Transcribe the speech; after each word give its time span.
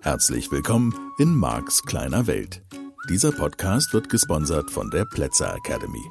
Herzlich 0.00 0.50
willkommen 0.50 0.94
in 1.18 1.34
Marks 1.34 1.82
kleiner 1.82 2.26
Welt. 2.26 2.62
Dieser 3.10 3.32
Podcast 3.32 3.92
wird 3.92 4.08
gesponsert 4.08 4.70
von 4.70 4.90
der 4.90 5.04
Plätzer 5.04 5.54
Academy. 5.54 6.04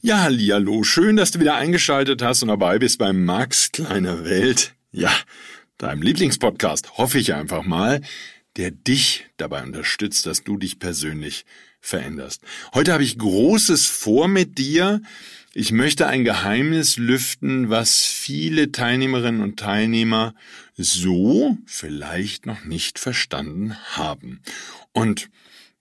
Ja, 0.00 0.22
hallo, 0.22 0.82
schön, 0.82 1.16
dass 1.16 1.30
du 1.30 1.40
wieder 1.40 1.54
eingeschaltet 1.54 2.22
hast 2.22 2.42
und 2.42 2.48
dabei 2.48 2.78
bist 2.78 2.98
beim 2.98 3.24
Max 3.24 3.72
kleiner 3.72 4.24
Welt. 4.24 4.74
Ja, 4.90 5.12
deinem 5.78 6.02
Lieblingspodcast, 6.02 6.98
hoffe 6.98 7.18
ich 7.18 7.34
einfach 7.34 7.64
mal, 7.64 8.00
der 8.56 8.70
dich 8.70 9.26
dabei 9.36 9.62
unterstützt, 9.62 10.26
dass 10.26 10.42
du 10.42 10.56
dich 10.56 10.78
persönlich 10.78 11.44
veränderst. 11.80 12.42
Heute 12.74 12.92
habe 12.92 13.04
ich 13.04 13.18
Großes 13.18 13.86
vor 13.86 14.28
mit 14.28 14.58
dir. 14.58 15.00
Ich 15.54 15.72
möchte 15.72 16.06
ein 16.06 16.24
Geheimnis 16.24 16.96
lüften, 16.96 17.70
was 17.70 18.04
viele 18.04 18.72
Teilnehmerinnen 18.72 19.40
und 19.40 19.58
Teilnehmer 19.58 20.34
so 20.76 21.56
vielleicht 21.66 22.46
noch 22.46 22.64
nicht 22.64 22.98
verstanden 22.98 23.76
haben. 23.92 24.40
Und 24.92 25.30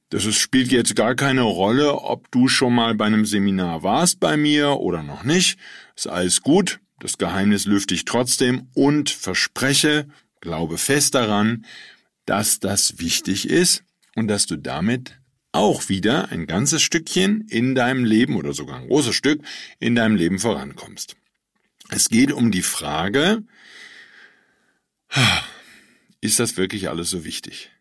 das 0.10 0.26
ist, 0.26 0.38
spielt 0.38 0.72
jetzt 0.72 0.96
gar 0.96 1.16
keine 1.16 1.42
Rolle, 1.42 1.94
ob 1.94 2.32
du 2.32 2.48
schon 2.48 2.74
mal 2.74 2.96
bei 2.96 3.06
einem 3.06 3.26
Seminar 3.26 3.84
warst 3.84 4.20
bei 4.20 4.38
mir 4.38 4.78
oder 4.80 5.04
noch 5.04 5.24
nicht. 5.24 5.60
Ist 5.96 6.08
alles 6.08 6.42
gut. 6.42 6.80
Das 7.00 7.18
Geheimnis 7.18 7.66
lüfte 7.66 7.94
ich 7.94 8.06
trotzdem 8.06 8.70
und 8.74 9.10
verspreche, 9.10 10.08
glaube 10.40 10.78
fest 10.78 11.14
daran, 11.14 11.66
dass 12.28 12.60
das 12.60 13.00
wichtig 13.00 13.50
ist 13.50 13.84
und 14.16 14.28
dass 14.28 14.46
du 14.46 14.56
damit 14.56 15.20
auch 15.52 15.90
wieder 15.90 16.32
ein 16.32 16.46
ganzes 16.46 16.84
Stückchen 16.84 17.48
in 17.50 17.74
deinem 17.74 18.06
Leben 18.06 18.36
oder 18.36 18.54
sogar 18.54 18.78
ein 18.78 18.88
großes 18.88 19.16
Stück 19.16 19.42
in 19.80 19.96
deinem 19.96 20.16
Leben 20.16 20.38
vorankommst. 20.38 21.16
Es 21.90 22.10
geht 22.10 22.32
um 22.32 22.52
die 22.52 22.62
Frage, 22.62 23.44
ist 26.22 26.40
das 26.40 26.58
wirklich 26.58 26.90
alles 26.90 27.10
so 27.10 27.26
wichtig? 27.26 27.72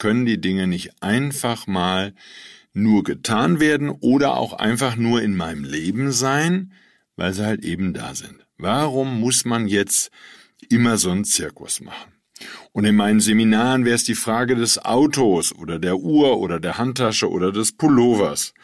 können 0.00 0.26
die 0.26 0.40
Dinge 0.40 0.66
nicht 0.66 1.00
einfach 1.00 1.68
mal 1.68 2.14
nur 2.72 3.04
getan 3.04 3.60
werden 3.60 3.90
oder 3.90 4.36
auch 4.36 4.54
einfach 4.54 4.96
nur 4.96 5.22
in 5.22 5.36
meinem 5.36 5.62
Leben 5.62 6.10
sein, 6.10 6.72
weil 7.14 7.32
sie 7.32 7.44
halt 7.44 7.64
eben 7.64 7.92
da 7.92 8.16
sind. 8.16 8.44
Warum 8.56 9.20
muss 9.20 9.44
man 9.44 9.68
jetzt 9.68 10.10
immer 10.68 10.98
so 10.98 11.10
einen 11.10 11.24
Zirkus 11.24 11.80
machen? 11.80 12.12
Und 12.72 12.84
in 12.84 12.96
meinen 12.96 13.20
Seminaren 13.20 13.84
wäre 13.84 13.96
es 13.96 14.04
die 14.04 14.14
Frage 14.14 14.56
des 14.56 14.84
Autos 14.84 15.54
oder 15.54 15.78
der 15.78 15.98
Uhr 15.98 16.38
oder 16.38 16.60
der 16.60 16.78
Handtasche 16.78 17.28
oder 17.28 17.52
des 17.52 17.72
Pullovers. 17.72 18.54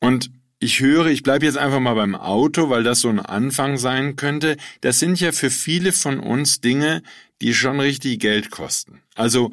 Und 0.00 0.30
ich 0.58 0.80
höre, 0.80 1.06
ich 1.06 1.22
bleibe 1.22 1.44
jetzt 1.44 1.58
einfach 1.58 1.80
mal 1.80 1.94
beim 1.94 2.14
Auto, 2.14 2.70
weil 2.70 2.84
das 2.84 3.00
so 3.00 3.08
ein 3.08 3.18
Anfang 3.18 3.78
sein 3.78 4.16
könnte. 4.16 4.56
Das 4.80 4.98
sind 5.00 5.20
ja 5.20 5.32
für 5.32 5.50
viele 5.50 5.92
von 5.92 6.20
uns 6.20 6.60
Dinge, 6.60 7.02
die 7.40 7.52
schon 7.52 7.80
richtig 7.80 8.20
Geld 8.20 8.50
kosten. 8.50 9.00
Also 9.14 9.50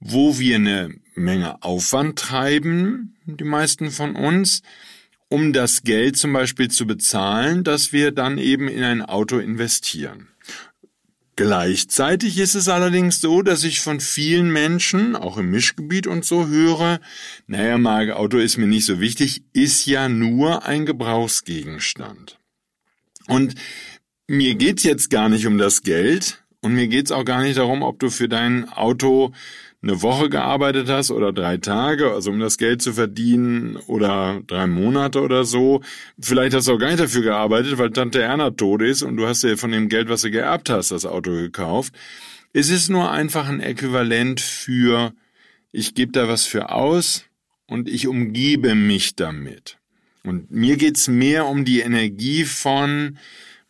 wo 0.00 0.38
wir 0.38 0.56
eine 0.56 0.94
Menge 1.14 1.62
Aufwand 1.62 2.18
treiben, 2.18 3.16
die 3.26 3.44
meisten 3.44 3.90
von 3.90 4.16
uns, 4.16 4.62
um 5.28 5.52
das 5.52 5.82
Geld 5.82 6.16
zum 6.16 6.32
Beispiel 6.32 6.68
zu 6.68 6.86
bezahlen, 6.86 7.62
dass 7.62 7.92
wir 7.92 8.10
dann 8.10 8.38
eben 8.38 8.68
in 8.68 8.82
ein 8.82 9.02
Auto 9.02 9.38
investieren. 9.38 10.28
Gleichzeitig 11.40 12.36
ist 12.36 12.54
es 12.54 12.68
allerdings 12.68 13.22
so, 13.22 13.40
dass 13.40 13.64
ich 13.64 13.80
von 13.80 13.98
vielen 13.98 14.52
Menschen, 14.52 15.16
auch 15.16 15.38
im 15.38 15.50
Mischgebiet 15.50 16.06
und 16.06 16.22
so 16.22 16.48
höre, 16.48 17.00
naja, 17.46 17.78
Marke, 17.78 18.16
Auto 18.16 18.36
ist 18.36 18.58
mir 18.58 18.66
nicht 18.66 18.84
so 18.84 19.00
wichtig, 19.00 19.42
ist 19.54 19.86
ja 19.86 20.10
nur 20.10 20.66
ein 20.66 20.84
Gebrauchsgegenstand. 20.84 22.38
Und 23.26 23.54
mir 24.28 24.54
geht's 24.54 24.82
jetzt 24.82 25.08
gar 25.08 25.30
nicht 25.30 25.46
um 25.46 25.56
das 25.56 25.80
Geld 25.80 26.44
und 26.60 26.74
mir 26.74 26.88
geht's 26.88 27.10
auch 27.10 27.24
gar 27.24 27.40
nicht 27.40 27.56
darum, 27.56 27.80
ob 27.80 27.98
du 28.00 28.10
für 28.10 28.28
dein 28.28 28.68
Auto 28.68 29.32
eine 29.82 30.02
Woche 30.02 30.28
gearbeitet 30.28 30.88
hast 30.88 31.10
oder 31.10 31.32
drei 31.32 31.56
Tage, 31.56 32.12
also 32.12 32.30
um 32.30 32.38
das 32.38 32.58
Geld 32.58 32.82
zu 32.82 32.92
verdienen 32.92 33.76
oder 33.86 34.42
drei 34.46 34.66
Monate 34.66 35.22
oder 35.22 35.44
so. 35.44 35.80
Vielleicht 36.20 36.54
hast 36.54 36.68
du 36.68 36.74
auch 36.74 36.78
gar 36.78 36.88
nicht 36.88 37.00
dafür 37.00 37.22
gearbeitet, 37.22 37.78
weil 37.78 37.90
Tante 37.90 38.20
Erna 38.20 38.50
tot 38.50 38.82
ist 38.82 39.02
und 39.02 39.16
du 39.16 39.26
hast 39.26 39.42
dir 39.42 39.56
von 39.56 39.72
dem 39.72 39.88
Geld, 39.88 40.08
was 40.10 40.22
du 40.22 40.30
geerbt 40.30 40.68
hast, 40.68 40.90
das 40.90 41.06
Auto 41.06 41.30
gekauft. 41.30 41.94
Es 42.52 42.68
ist 42.68 42.90
nur 42.90 43.10
einfach 43.10 43.48
ein 43.48 43.60
Äquivalent 43.60 44.40
für, 44.40 45.14
ich 45.72 45.94
gebe 45.94 46.12
da 46.12 46.28
was 46.28 46.44
für 46.44 46.70
aus 46.72 47.24
und 47.66 47.88
ich 47.88 48.06
umgebe 48.06 48.74
mich 48.74 49.16
damit. 49.16 49.78
Und 50.24 50.50
mir 50.50 50.76
geht's 50.76 51.08
mehr 51.08 51.46
um 51.46 51.64
die 51.64 51.80
Energie 51.80 52.44
von, 52.44 53.18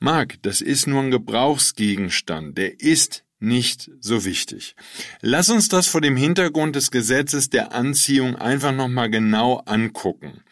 Marc, 0.01 0.43
das 0.43 0.61
ist 0.61 0.89
nur 0.89 1.03
ein 1.03 1.13
Gebrauchsgegenstand, 1.13 2.59
der 2.59 2.81
ist 2.81 3.23
nicht 3.41 3.91
so 4.01 4.25
wichtig. 4.25 4.77
Lass 5.21 5.49
uns 5.49 5.69
das 5.69 5.87
vor 5.87 6.01
dem 6.01 6.17
Hintergrund 6.17 6.77
des 6.77 6.91
Gesetzes 6.91 7.51
der 7.51 7.73
Anziehung 7.73 8.37
einfach 8.37 8.73
nochmal 8.73 9.11
genau 9.11 9.63
angucken. 9.67 10.43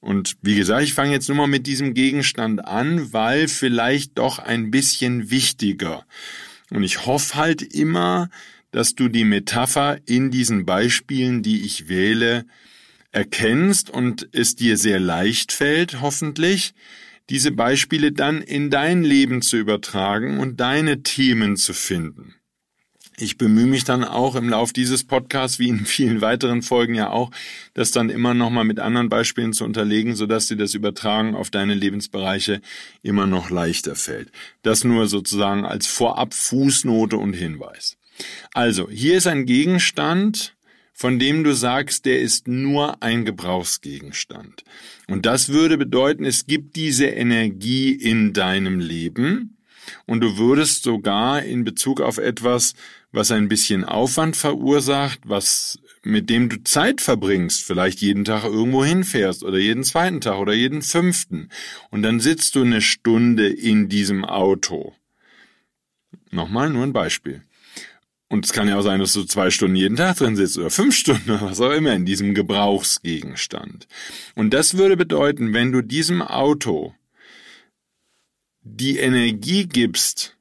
Und 0.00 0.36
wie 0.40 0.56
gesagt, 0.56 0.82
ich 0.82 0.94
fange 0.94 1.12
jetzt 1.12 1.28
nur 1.28 1.36
mal 1.36 1.46
mit 1.46 1.66
diesem 1.66 1.92
Gegenstand 1.92 2.64
an, 2.64 3.12
weil 3.12 3.48
vielleicht 3.48 4.16
doch 4.16 4.38
ein 4.38 4.70
bisschen 4.70 5.30
wichtiger. 5.30 6.06
Und 6.70 6.82
ich 6.82 7.04
hoffe 7.04 7.34
halt 7.34 7.62
immer, 7.62 8.30
dass 8.70 8.94
du 8.94 9.08
die 9.08 9.24
Metapher 9.24 9.98
in 10.06 10.30
diesen 10.30 10.64
Beispielen, 10.64 11.42
die 11.42 11.64
ich 11.64 11.88
wähle, 11.88 12.46
erkennst 13.12 13.90
und 13.90 14.28
es 14.32 14.54
dir 14.54 14.76
sehr 14.76 15.00
leicht 15.00 15.52
fällt, 15.52 16.00
hoffentlich, 16.00 16.74
diese 17.30 17.52
Beispiele 17.52 18.12
dann 18.12 18.42
in 18.42 18.70
dein 18.70 19.02
Leben 19.02 19.40
zu 19.40 19.56
übertragen 19.56 20.38
und 20.40 20.60
deine 20.60 21.02
Themen 21.02 21.56
zu 21.56 21.72
finden. 21.72 22.34
Ich 23.16 23.36
bemühe 23.36 23.66
mich 23.66 23.84
dann 23.84 24.02
auch 24.02 24.34
im 24.34 24.48
Lauf 24.48 24.72
dieses 24.72 25.04
Podcasts, 25.04 25.58
wie 25.58 25.68
in 25.68 25.84
vielen 25.84 26.22
weiteren 26.22 26.62
Folgen 26.62 26.94
ja 26.94 27.10
auch, 27.10 27.30
das 27.74 27.90
dann 27.90 28.08
immer 28.08 28.32
nochmal 28.32 28.64
mit 28.64 28.80
anderen 28.80 29.10
Beispielen 29.10 29.52
zu 29.52 29.64
unterlegen, 29.64 30.16
sodass 30.16 30.48
dir 30.48 30.56
das 30.56 30.74
Übertragen 30.74 31.34
auf 31.34 31.50
deine 31.50 31.74
Lebensbereiche 31.74 32.62
immer 33.02 33.26
noch 33.26 33.50
leichter 33.50 33.94
fällt. 33.94 34.32
Das 34.62 34.84
nur 34.84 35.06
sozusagen 35.06 35.66
als 35.66 35.86
Vorab 35.86 36.32
Fußnote 36.32 37.18
und 37.18 37.34
Hinweis. 37.34 37.98
Also, 38.54 38.88
hier 38.88 39.18
ist 39.18 39.26
ein 39.26 39.44
Gegenstand, 39.44 40.54
von 41.00 41.18
dem 41.18 41.44
du 41.44 41.54
sagst, 41.54 42.04
der 42.04 42.20
ist 42.20 42.46
nur 42.46 43.02
ein 43.02 43.24
Gebrauchsgegenstand. 43.24 44.64
Und 45.08 45.24
das 45.24 45.48
würde 45.48 45.78
bedeuten, 45.78 46.26
es 46.26 46.44
gibt 46.44 46.76
diese 46.76 47.06
Energie 47.06 47.92
in 47.92 48.34
deinem 48.34 48.80
Leben 48.80 49.56
und 50.04 50.20
du 50.20 50.36
würdest 50.36 50.82
sogar 50.82 51.42
in 51.42 51.64
Bezug 51.64 52.02
auf 52.02 52.18
etwas, 52.18 52.74
was 53.12 53.30
ein 53.30 53.48
bisschen 53.48 53.82
Aufwand 53.86 54.36
verursacht, 54.36 55.20
was 55.24 55.78
mit 56.02 56.28
dem 56.28 56.50
du 56.50 56.62
Zeit 56.64 57.00
verbringst, 57.00 57.62
vielleicht 57.62 58.02
jeden 58.02 58.26
Tag 58.26 58.44
irgendwo 58.44 58.84
hinfährst 58.84 59.42
oder 59.42 59.56
jeden 59.56 59.84
zweiten 59.84 60.20
Tag 60.20 60.36
oder 60.36 60.52
jeden 60.52 60.82
fünften 60.82 61.48
und 61.88 62.02
dann 62.02 62.20
sitzt 62.20 62.56
du 62.56 62.60
eine 62.60 62.82
Stunde 62.82 63.48
in 63.48 63.88
diesem 63.88 64.26
Auto. 64.26 64.92
Nochmal 66.30 66.68
nur 66.68 66.82
ein 66.84 66.92
Beispiel. 66.92 67.42
Und 68.30 68.44
es 68.44 68.52
kann 68.52 68.68
ja 68.68 68.78
auch 68.78 68.82
sein, 68.82 69.00
dass 69.00 69.12
du 69.12 69.24
zwei 69.24 69.50
Stunden 69.50 69.74
jeden 69.74 69.96
Tag 69.96 70.16
drin 70.16 70.36
sitzt 70.36 70.56
oder 70.56 70.70
fünf 70.70 70.94
Stunden 70.96 71.32
oder 71.32 71.42
was 71.42 71.60
auch 71.60 71.72
immer 71.72 71.92
in 71.94 72.06
diesem 72.06 72.32
Gebrauchsgegenstand. 72.32 73.88
Und 74.36 74.54
das 74.54 74.76
würde 74.78 74.96
bedeuten, 74.96 75.52
wenn 75.52 75.72
du 75.72 75.82
diesem 75.82 76.22
Auto 76.22 76.94
die 78.62 78.98
Energie 78.98 79.66
gibst 79.66 80.36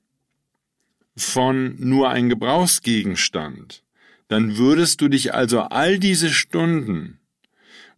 von 1.18 1.78
nur 1.80 2.10
ein 2.12 2.30
Gebrauchsgegenstand, 2.30 3.84
dann 4.28 4.58
würdest 4.58 5.02
du 5.02 5.08
dich 5.08 5.34
also 5.34 5.62
all 5.62 5.98
diese 5.98 6.30
Stunden 6.30 7.19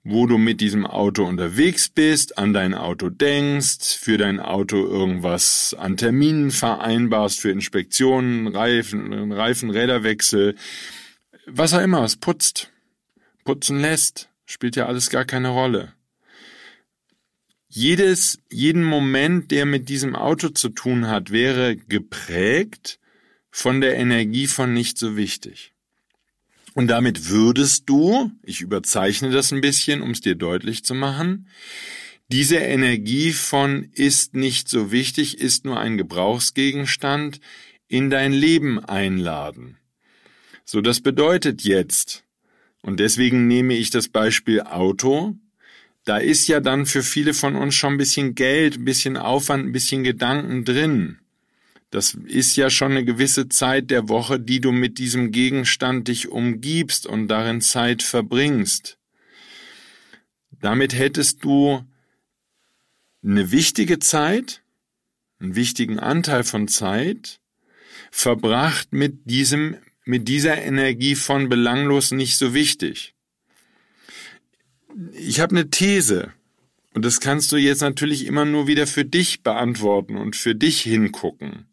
wo 0.04 0.26
du 0.26 0.38
mit 0.38 0.62
diesem 0.62 0.86
Auto 0.86 1.26
unterwegs 1.26 1.90
bist, 1.90 2.38
an 2.38 2.54
dein 2.54 2.74
Auto 2.74 3.10
denkst, 3.10 3.98
für 4.00 4.18
dein 4.18 4.40
Auto 4.40 4.78
irgendwas 4.78 5.76
an 5.78 5.98
Terminen 5.98 6.50
vereinbarst, 6.50 7.40
für 7.40 7.52
Inspektionen, 7.52 8.48
Reifen, 8.48 9.32
Reifen, 9.32 9.70
Räderwechsel, 9.70 10.56
was 11.46 11.74
auch 11.74 11.82
immer, 11.82 12.02
was 12.02 12.16
putzt, 12.16 12.72
putzen 13.44 13.80
lässt, 13.80 14.30
spielt 14.46 14.76
ja 14.76 14.88
alles 14.88 15.10
gar 15.10 15.26
keine 15.26 15.50
Rolle. 15.50 15.94
Jedes, 17.68 18.40
jeden 18.52 18.84
Moment, 18.84 19.52
der 19.52 19.66
mit 19.66 19.88
diesem 19.88 20.16
Auto 20.16 20.50
zu 20.50 20.70
tun 20.70 21.08
hat, 21.08 21.32
wäre 21.32 21.78
geprägt 21.78 23.00
von 23.50 23.82
der 23.82 23.96
Energie 23.98 24.48
von 24.48 24.74
nicht 24.74 24.98
so 24.98 25.16
wichtig. 25.16 25.71
Und 26.74 26.88
damit 26.88 27.30
würdest 27.30 27.90
du, 27.90 28.32
ich 28.44 28.62
überzeichne 28.62 29.30
das 29.32 29.52
ein 29.52 29.62
bisschen, 29.62 30.02
um 30.02 30.12
es 30.12 30.22
dir 30.22 30.36
deutlich 30.36 30.86
zu 30.86 30.94
machen, 30.94 31.48
diese 32.32 32.58
Energie 32.58 33.34
von 33.34 33.90
ist 33.92 34.36
nicht 34.36 34.70
so 34.70 34.92
wichtig, 34.92 35.40
ist 35.40 35.66
nur 35.66 35.80
ein 35.82 35.98
Und 42.82 43.02
deswegen 43.02 43.48
nehme 43.48 43.76
ich 43.76 43.90
das 43.90 44.08
Beispiel 44.08 44.62
Auto. 44.62 45.36
Da 46.06 46.18
ist 46.18 46.48
ja 46.48 46.62
dann 46.62 46.86
für 46.86 47.04
viele 47.04 47.34
von 47.34 47.58
uns 47.58 47.76
schon 47.76 47.96
ein 47.96 47.98
bisschen 47.98 48.34
Geld, 48.34 48.78
ein 48.78 48.86
bisschen 48.86 49.18
Aufwand, 49.18 49.66
ein 49.66 49.74
bisschen 49.74 50.04
Gedanken 50.04 50.64
drin. 50.64 51.21
Das 51.92 52.14
ist 52.14 52.56
ja 52.56 52.70
schon 52.70 52.92
eine 52.92 53.04
gewisse 53.04 53.50
Zeit 53.50 53.92
der 53.92 54.08
Woche, 54.08 54.40
die 54.40 54.62
du 54.62 54.72
mit 54.72 54.98
diesem 54.98 55.32
Gegenstand 55.32 56.08
dich 56.08 56.30
umgibst 56.30 57.06
und 57.06 57.28
darin 57.28 57.60
Zeit 57.60 58.02
verbringst. 58.02 58.98
Damit 60.62 60.98
hättest 60.98 61.44
du 61.44 61.86
eine 63.24 63.52
wichtige 63.52 64.00
Zeit, 64.00 64.64
einen 65.40 65.56
wichtigen 65.56 66.00
Anteil 66.00 66.46
von 66.46 66.70
Zeit 66.70 67.42
verbracht 68.10 68.94
mit 68.94 69.26
diesem, 69.26 69.76
mit 70.06 70.30
dieser 70.30 70.62
Energie 70.62 71.16
von 71.16 71.50
belanglos 71.50 72.12
nicht 72.12 72.38
so 72.38 72.54
wichtig. 72.54 73.16
Ich 75.14 75.42
habe 75.42 75.56
eine 75.56 75.70
These 75.70 76.32
und 76.94 77.04
das 77.04 77.20
kannst 77.20 77.52
du 77.52 77.58
jetzt 77.58 77.82
natürlich 77.82 78.26
immer 78.28 78.46
nur 78.46 78.68
wieder 78.68 78.88
für 78.88 79.04
dich 79.04 79.44
beantworten 79.44 80.16
und 80.16 80.38
für 80.38 80.56
dich 80.56 80.82
hingucken. 80.82 81.68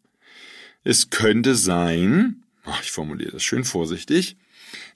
Es 0.83 1.09
könnte 1.09 1.55
sein, 1.55 2.43
ich 2.81 2.91
formuliere 2.91 3.31
das 3.31 3.43
schön 3.43 3.63
vorsichtig, 3.63 4.37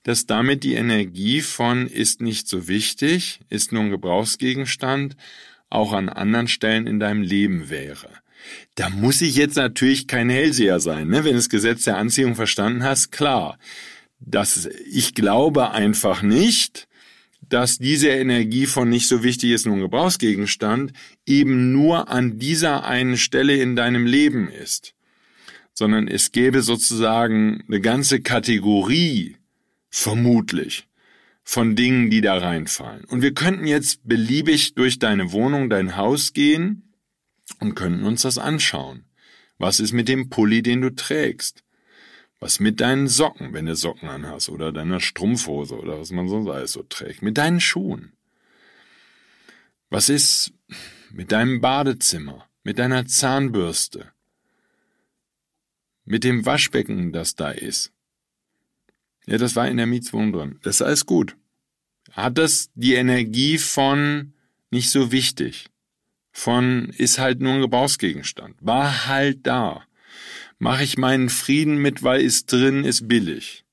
dass 0.04 0.26
damit 0.26 0.64
die 0.64 0.76
Energie 0.76 1.42
von 1.42 1.88
ist 1.88 2.22
nicht 2.22 2.48
so 2.48 2.68
wichtig, 2.68 3.40
ist 3.50 3.72
nur 3.72 3.84
ein 3.84 3.90
Gebrauchsgegenstand, 3.90 5.16
auch 5.70 5.94
an 5.94 6.10
anderen 6.10 6.48
Stellen 6.48 6.88
in 6.88 7.00
deinem 7.00 7.22
Leben 7.22 7.70
wäre. 7.70 8.10
Da 8.76 8.90
muss 8.90 9.22
ich 9.22 9.36
jetzt 9.36 9.56
natürlich 9.56 10.08
kein 10.08 10.30
Hellseher 10.30 10.80
sein, 10.80 11.08
ne? 11.08 11.24
wenn 11.24 11.32
du 11.32 11.38
das 11.38 11.50
Gesetz 11.50 11.84
der 11.84 11.98
Anziehung 11.98 12.36
verstanden 12.36 12.84
hast, 12.84 13.12
klar. 13.12 13.58
Das, 14.20 14.70
ich 14.90 15.16
glaube 15.16 15.72
einfach 15.72 16.22
nicht, 16.22 16.88
dass 17.42 17.78
diese 17.78 18.10
Energie 18.10 18.66
von 18.66 18.90
nicht 18.90 19.08
so 19.08 19.24
wichtig 19.24 19.52
ist, 19.52 19.66
nur 19.66 19.76
ein 19.76 19.82
Gebrauchsgegenstand, 19.82 20.94
eben 21.26 21.72
nur 21.72 22.10
an 22.10 22.40
dieser 22.40 22.86
einen 22.86 23.18
Stelle 23.18 23.58
in 23.58 23.76
deinem 23.76 24.06
Leben 24.06 24.50
ist, 24.50 24.94
sondern 25.74 26.08
es 26.08 26.32
gäbe 26.32 26.62
sozusagen 26.62 27.64
eine 27.68 27.82
ganze 27.82 28.22
Kategorie, 28.22 29.38
vermutlich, 29.90 30.88
von 31.44 31.76
Dingen, 31.76 32.10
die 32.10 32.22
da 32.22 32.38
reinfallen. 32.38 33.04
Und 33.06 33.22
wir 33.22 33.34
könnten 33.34 33.68
jetzt 33.68 34.08
beliebig 34.08 34.76
durch 34.76 35.00
deine 35.00 35.32
Wohnung, 35.32 35.70
dein 35.70 35.98
Haus 35.98 36.34
gehen 36.34 36.94
und 37.60 37.76
könnten 37.76 38.06
uns 38.06 38.22
das 38.22 38.38
anschauen. 38.38 39.06
Was 39.58 39.80
ist 39.80 39.94
mit 39.94 40.08
dem 40.08 40.30
Pulli, 40.30 40.62
den 40.62 40.82
du 40.82 40.90
trägst? 40.90 41.64
Was 42.40 42.60
mit 42.60 42.82
deinen 42.82 43.08
Socken, 43.08 43.54
wenn 43.54 43.66
du 43.66 43.76
Socken 43.76 44.10
anhast, 44.10 44.50
oder 44.50 44.72
deiner 44.72 45.00
Strumpfhose 45.00 45.76
oder 45.78 46.00
was 46.00 46.12
man 46.12 46.28
sonst 46.28 46.50
alles 46.50 46.74
so 46.74 46.84
trägt? 46.84 47.22
Mit 47.22 47.38
deinen 47.38 47.60
Schuhen? 47.60 48.14
Was 49.90 50.10
ist 50.10 50.54
mit 51.12 51.32
deinem 51.32 51.62
Badezimmer, 51.62 52.48
mit 52.64 52.80
deiner 52.80 53.06
Zahnbürste, 53.06 54.13
mit 56.06 56.24
dem 56.24 56.46
Waschbecken, 56.46 57.12
das 57.12 57.36
da 57.36 57.52
ist? 57.52 57.92
Ja, 59.26 59.38
das 59.38 59.56
war 59.56 59.68
in 59.68 59.78
der 59.78 59.86
Mietswohnung 59.86 60.34
drin. 60.34 60.60
Das 60.64 60.76
ist 60.76 60.82
alles 60.82 61.06
gut. 61.06 61.36
Hat 62.12 62.38
das 62.38 62.70
die 62.76 62.94
Energie 62.94 63.58
von 63.58 64.34
nicht 64.70 64.90
so 64.90 65.12
wichtig? 65.12 65.68
Von 66.32 66.90
ist 66.90 67.20
halt 67.20 67.42
nur 67.42 67.54
ein 67.54 67.62
Gebrauchsgegenstand. 67.62 68.56
War 68.60 69.08
halt 69.08 69.46
da. 69.48 69.84
Mache 70.60 70.84
ich 70.84 70.98
meinen 70.98 71.30
Frieden 71.30 71.78
mit, 71.78 72.04
weil 72.04 72.22
ist 72.22 72.52
drin, 72.52 72.84
ist 72.84 73.08
billig. 73.08 73.64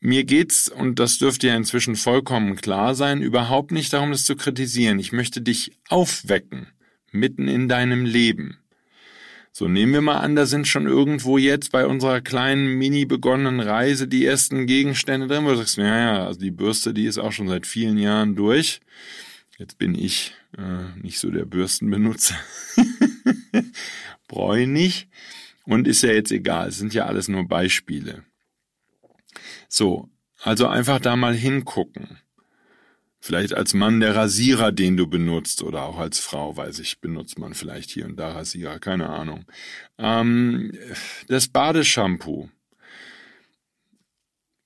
Mir 0.00 0.24
geht's, 0.24 0.68
und 0.68 0.98
das 1.00 1.18
dürfte 1.18 1.48
ja 1.48 1.56
inzwischen 1.56 1.96
vollkommen 1.96 2.56
klar 2.56 2.94
sein, 2.94 3.20
überhaupt 3.20 3.72
nicht 3.72 3.92
darum, 3.92 4.12
das 4.12 4.24
zu 4.24 4.36
kritisieren. 4.36 4.98
Ich 4.98 5.12
möchte 5.12 5.40
dich 5.40 5.72
aufwecken, 5.88 6.68
mitten 7.10 7.48
in 7.48 7.68
deinem 7.68 8.04
Leben. 8.04 8.58
So 9.52 9.66
nehmen 9.66 9.92
wir 9.92 10.00
mal 10.02 10.18
an, 10.18 10.36
da 10.36 10.46
sind 10.46 10.68
schon 10.68 10.86
irgendwo 10.86 11.38
jetzt 11.38 11.72
bei 11.72 11.86
unserer 11.86 12.20
kleinen 12.20 12.66
mini 12.78 13.04
begonnenen 13.04 13.60
Reise 13.60 14.06
die 14.06 14.24
ersten 14.24 14.66
Gegenstände 14.66 15.26
drin, 15.26 15.44
wo 15.44 15.50
du 15.50 15.56
sagst, 15.56 15.78
naja, 15.78 16.26
also 16.26 16.38
die 16.38 16.50
Bürste, 16.50 16.94
die 16.94 17.06
ist 17.06 17.18
auch 17.18 17.32
schon 17.32 17.48
seit 17.48 17.66
vielen 17.66 17.98
Jahren 17.98 18.36
durch. 18.36 18.80
Jetzt 19.58 19.78
bin 19.78 19.94
ich 19.96 20.34
äh, 20.56 21.00
nicht 21.02 21.18
so 21.18 21.30
der 21.30 21.44
Bürstenbenutzer. 21.44 22.36
Nicht. 24.66 25.08
Und 25.64 25.88
ist 25.88 26.02
ja 26.02 26.12
jetzt 26.12 26.30
egal, 26.30 26.68
es 26.68 26.78
sind 26.78 26.94
ja 26.94 27.06
alles 27.06 27.28
nur 27.28 27.46
Beispiele. 27.46 28.24
So, 29.68 30.08
also 30.42 30.66
einfach 30.66 31.00
da 31.00 31.16
mal 31.16 31.34
hingucken. 31.34 32.18
Vielleicht 33.20 33.52
als 33.54 33.74
Mann 33.74 34.00
der 34.00 34.14
Rasierer, 34.14 34.70
den 34.70 34.96
du 34.96 35.06
benutzt, 35.08 35.62
oder 35.62 35.82
auch 35.82 35.98
als 35.98 36.20
Frau, 36.20 36.56
weiß 36.56 36.78
ich, 36.78 37.00
benutzt 37.00 37.38
man 37.38 37.54
vielleicht 37.54 37.90
hier 37.90 38.04
und 38.04 38.16
da 38.16 38.30
Rasierer, 38.30 38.78
keine 38.78 39.08
Ahnung. 39.08 39.44
Ähm, 39.98 40.72
das 41.26 41.48
Badeshampoo. 41.48 42.48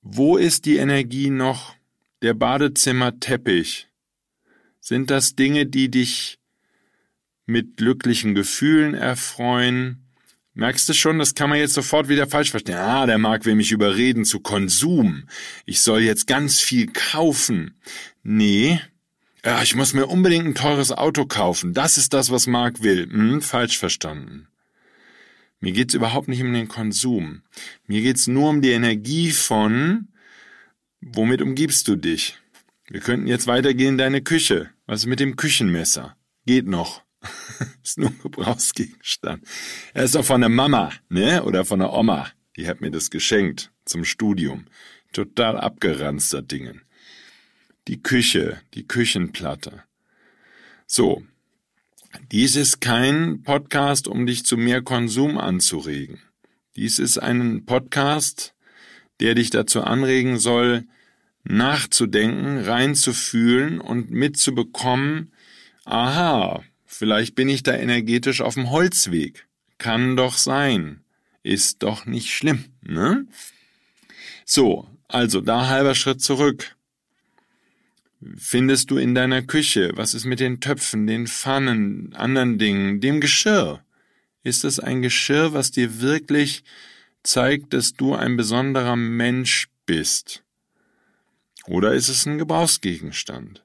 Wo 0.02 0.36
ist 0.36 0.66
die 0.66 0.76
Energie 0.76 1.30
noch? 1.30 1.74
Der 2.20 2.34
Badezimmerteppich. 2.34 3.88
Sind 4.80 5.10
das 5.10 5.34
Dinge, 5.34 5.66
die 5.66 5.90
dich 5.90 6.38
mit 7.46 7.76
glücklichen 7.76 8.34
Gefühlen 8.34 8.94
erfreuen? 8.94 10.11
Merkst 10.54 10.86
du 10.88 10.92
schon, 10.92 11.18
das 11.18 11.34
kann 11.34 11.48
man 11.48 11.58
jetzt 11.58 11.72
sofort 11.72 12.08
wieder 12.08 12.26
falsch 12.26 12.50
verstehen. 12.50 12.76
Ah, 12.76 13.06
der 13.06 13.18
Marc 13.18 13.46
will 13.46 13.54
mich 13.54 13.72
überreden 13.72 14.24
zu 14.24 14.40
Konsum. 14.40 15.24
Ich 15.64 15.80
soll 15.80 16.00
jetzt 16.02 16.26
ganz 16.26 16.60
viel 16.60 16.88
kaufen. 16.88 17.74
Nee. 18.22 18.78
Ja, 19.44 19.62
ich 19.62 19.74
muss 19.74 19.94
mir 19.94 20.06
unbedingt 20.06 20.46
ein 20.46 20.54
teures 20.54 20.92
Auto 20.92 21.24
kaufen. 21.24 21.72
Das 21.72 21.96
ist 21.96 22.12
das, 22.12 22.30
was 22.30 22.46
Marc 22.46 22.82
will. 22.82 23.08
Hm, 23.10 23.40
falsch 23.40 23.78
verstanden. 23.78 24.46
Mir 25.58 25.72
geht's 25.72 25.94
überhaupt 25.94 26.28
nicht 26.28 26.42
um 26.42 26.52
den 26.52 26.68
Konsum. 26.68 27.42
Mir 27.86 28.02
geht's 28.02 28.26
nur 28.26 28.50
um 28.50 28.60
die 28.60 28.72
Energie 28.72 29.30
von, 29.30 30.08
womit 31.00 31.40
umgibst 31.40 31.88
du 31.88 31.96
dich? 31.96 32.36
Wir 32.88 33.00
könnten 33.00 33.26
jetzt 33.26 33.46
weitergehen 33.46 33.90
in 33.90 33.98
deine 33.98 34.20
Küche. 34.20 34.70
Was 34.86 35.00
ist 35.00 35.06
mit 35.06 35.20
dem 35.20 35.36
Küchenmesser? 35.36 36.16
Geht 36.44 36.66
noch. 36.66 37.02
ist 37.82 37.98
nur 37.98 38.10
ein 38.10 38.18
Gebrauchsgegenstand. 38.22 39.44
Er 39.94 40.04
ist 40.04 40.14
doch 40.14 40.24
von 40.24 40.40
der 40.40 40.50
Mama, 40.50 40.92
ne? 41.08 41.44
Oder 41.44 41.64
von 41.64 41.78
der 41.78 41.92
Oma. 41.92 42.28
Die 42.56 42.66
hat 42.66 42.80
mir 42.80 42.90
das 42.90 43.10
geschenkt 43.10 43.70
zum 43.84 44.04
Studium. 44.04 44.66
Total 45.12 45.58
abgeranzter 45.58 46.42
Dingen. 46.42 46.82
Die 47.88 48.02
Küche, 48.02 48.60
die 48.74 48.86
Küchenplatte. 48.86 49.82
So. 50.86 51.22
Dies 52.30 52.56
ist 52.56 52.80
kein 52.80 53.42
Podcast, 53.42 54.06
um 54.06 54.26
dich 54.26 54.44
zu 54.44 54.56
mehr 54.58 54.82
Konsum 54.82 55.38
anzuregen. 55.38 56.20
Dies 56.76 56.98
ist 56.98 57.18
ein 57.18 57.64
Podcast, 57.64 58.54
der 59.20 59.34
dich 59.34 59.50
dazu 59.50 59.82
anregen 59.82 60.38
soll, 60.38 60.84
nachzudenken, 61.44 62.58
reinzufühlen 62.58 63.80
und 63.80 64.10
mitzubekommen, 64.10 65.32
aha, 65.84 66.62
Vielleicht 67.02 67.34
bin 67.34 67.48
ich 67.48 67.64
da 67.64 67.74
energetisch 67.74 68.42
auf 68.42 68.54
dem 68.54 68.70
Holzweg. 68.70 69.48
Kann 69.78 70.16
doch 70.16 70.38
sein. 70.38 71.00
Ist 71.42 71.82
doch 71.82 72.06
nicht 72.06 72.30
schlimm, 72.30 72.66
ne? 72.80 73.26
So, 74.44 74.88
also 75.08 75.40
da 75.40 75.66
halber 75.66 75.96
Schritt 75.96 76.22
zurück. 76.22 76.76
Findest 78.36 78.92
du 78.92 78.98
in 78.98 79.16
deiner 79.16 79.42
Küche, 79.42 79.90
was 79.96 80.14
ist 80.14 80.26
mit 80.26 80.38
den 80.38 80.60
Töpfen, 80.60 81.08
den 81.08 81.26
Pfannen, 81.26 82.14
anderen 82.14 82.58
Dingen, 82.58 83.00
dem 83.00 83.20
Geschirr? 83.20 83.84
Ist 84.44 84.64
es 84.64 84.78
ein 84.78 85.02
Geschirr, 85.02 85.52
was 85.52 85.72
dir 85.72 86.00
wirklich 86.00 86.62
zeigt, 87.24 87.72
dass 87.72 87.94
du 87.94 88.14
ein 88.14 88.36
besonderer 88.36 88.94
Mensch 88.94 89.66
bist? 89.86 90.44
Oder 91.66 91.94
ist 91.94 92.08
es 92.08 92.26
ein 92.26 92.38
Gebrauchsgegenstand? 92.38 93.64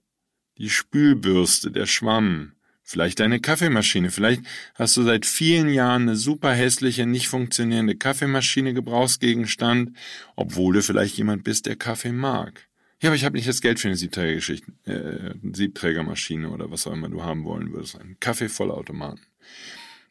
Die 0.58 0.72
Spülbürste, 0.72 1.70
der 1.70 1.86
Schwamm, 1.86 2.53
Vielleicht 2.89 3.20
deine 3.20 3.41
Kaffeemaschine. 3.41 4.12
Vielleicht 4.12 4.44
hast 4.75 4.96
du 4.96 5.03
seit 5.03 5.25
vielen 5.25 5.67
Jahren 5.67 6.03
eine 6.03 6.15
super 6.15 6.53
hässliche, 6.53 7.06
nicht 7.06 7.27
funktionierende 7.27 7.98
Kaffeemaschine, 7.98 8.74
Gebrauchsgegenstand, 8.74 9.91
obwohl 10.38 10.75
du 10.75 10.82
vielleicht 10.82 11.17
jemand 11.17 11.44
bist, 11.44 11.65
der 11.65 11.75
Kaffee 11.75 12.13
mag. 12.13 12.70
Ja, 13.01 13.10
aber 13.10 13.17
ich 13.17 13.25
habe 13.25 13.36
nicht 13.36 13.50
das 13.50 13.60
Geld 13.60 13.82
für 13.82 13.89
eine 13.89 13.98
Siebträgergeschichte, 13.98 14.72
äh, 14.86 15.34
Siebträgermaschine 15.53 16.50
oder 16.50 16.72
was 16.72 16.88
auch 16.88 16.94
immer 16.94 17.10
du 17.10 17.22
haben 17.22 17.44
wollen 17.44 17.74
würdest. 17.74 18.00
Ein 18.00 18.15
Kaffeevollautomaten. 18.22 19.25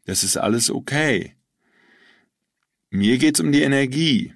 Das 0.05 0.23
ist 0.23 0.37
alles 0.37 0.71
okay. 0.71 1.35
Mir 2.91 3.17
geht's 3.17 3.41
um 3.41 3.53
die 3.53 3.63
Energie. 3.63 4.35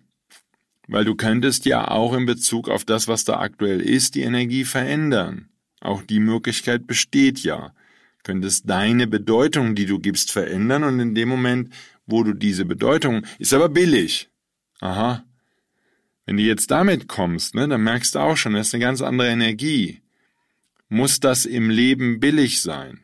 Weil 0.88 1.04
du 1.04 1.14
könntest 1.14 1.66
ja 1.66 1.88
auch 1.88 2.14
in 2.14 2.24
Bezug 2.24 2.70
auf 2.70 2.86
das, 2.86 3.06
was 3.06 3.24
da 3.24 3.38
aktuell 3.38 3.82
ist, 3.82 4.14
die 4.14 4.22
Energie 4.22 4.64
verändern. 4.64 5.50
Auch 5.82 6.02
die 6.02 6.20
Möglichkeit 6.20 6.86
besteht 6.86 7.40
ja 7.40 7.74
könntest 8.22 8.68
deine 8.68 9.06
Bedeutung, 9.06 9.74
die 9.74 9.86
du 9.86 9.98
gibst, 9.98 10.32
verändern 10.32 10.84
und 10.84 11.00
in 11.00 11.14
dem 11.14 11.28
Moment, 11.28 11.72
wo 12.06 12.22
du 12.22 12.34
diese 12.34 12.64
Bedeutung, 12.64 13.24
ist 13.38 13.54
aber 13.54 13.68
billig. 13.68 14.28
Aha. 14.80 15.24
Wenn 16.26 16.36
du 16.36 16.42
jetzt 16.42 16.70
damit 16.70 17.08
kommst, 17.08 17.54
ne, 17.54 17.66
dann 17.68 17.82
merkst 17.82 18.14
du 18.14 18.18
auch 18.20 18.36
schon, 18.36 18.54
das 18.54 18.68
ist 18.68 18.74
eine 18.74 18.84
ganz 18.84 19.02
andere 19.02 19.28
Energie. 19.28 20.00
Muss 20.88 21.20
das 21.20 21.46
im 21.46 21.70
Leben 21.70 22.20
billig 22.20 22.62
sein? 22.62 23.00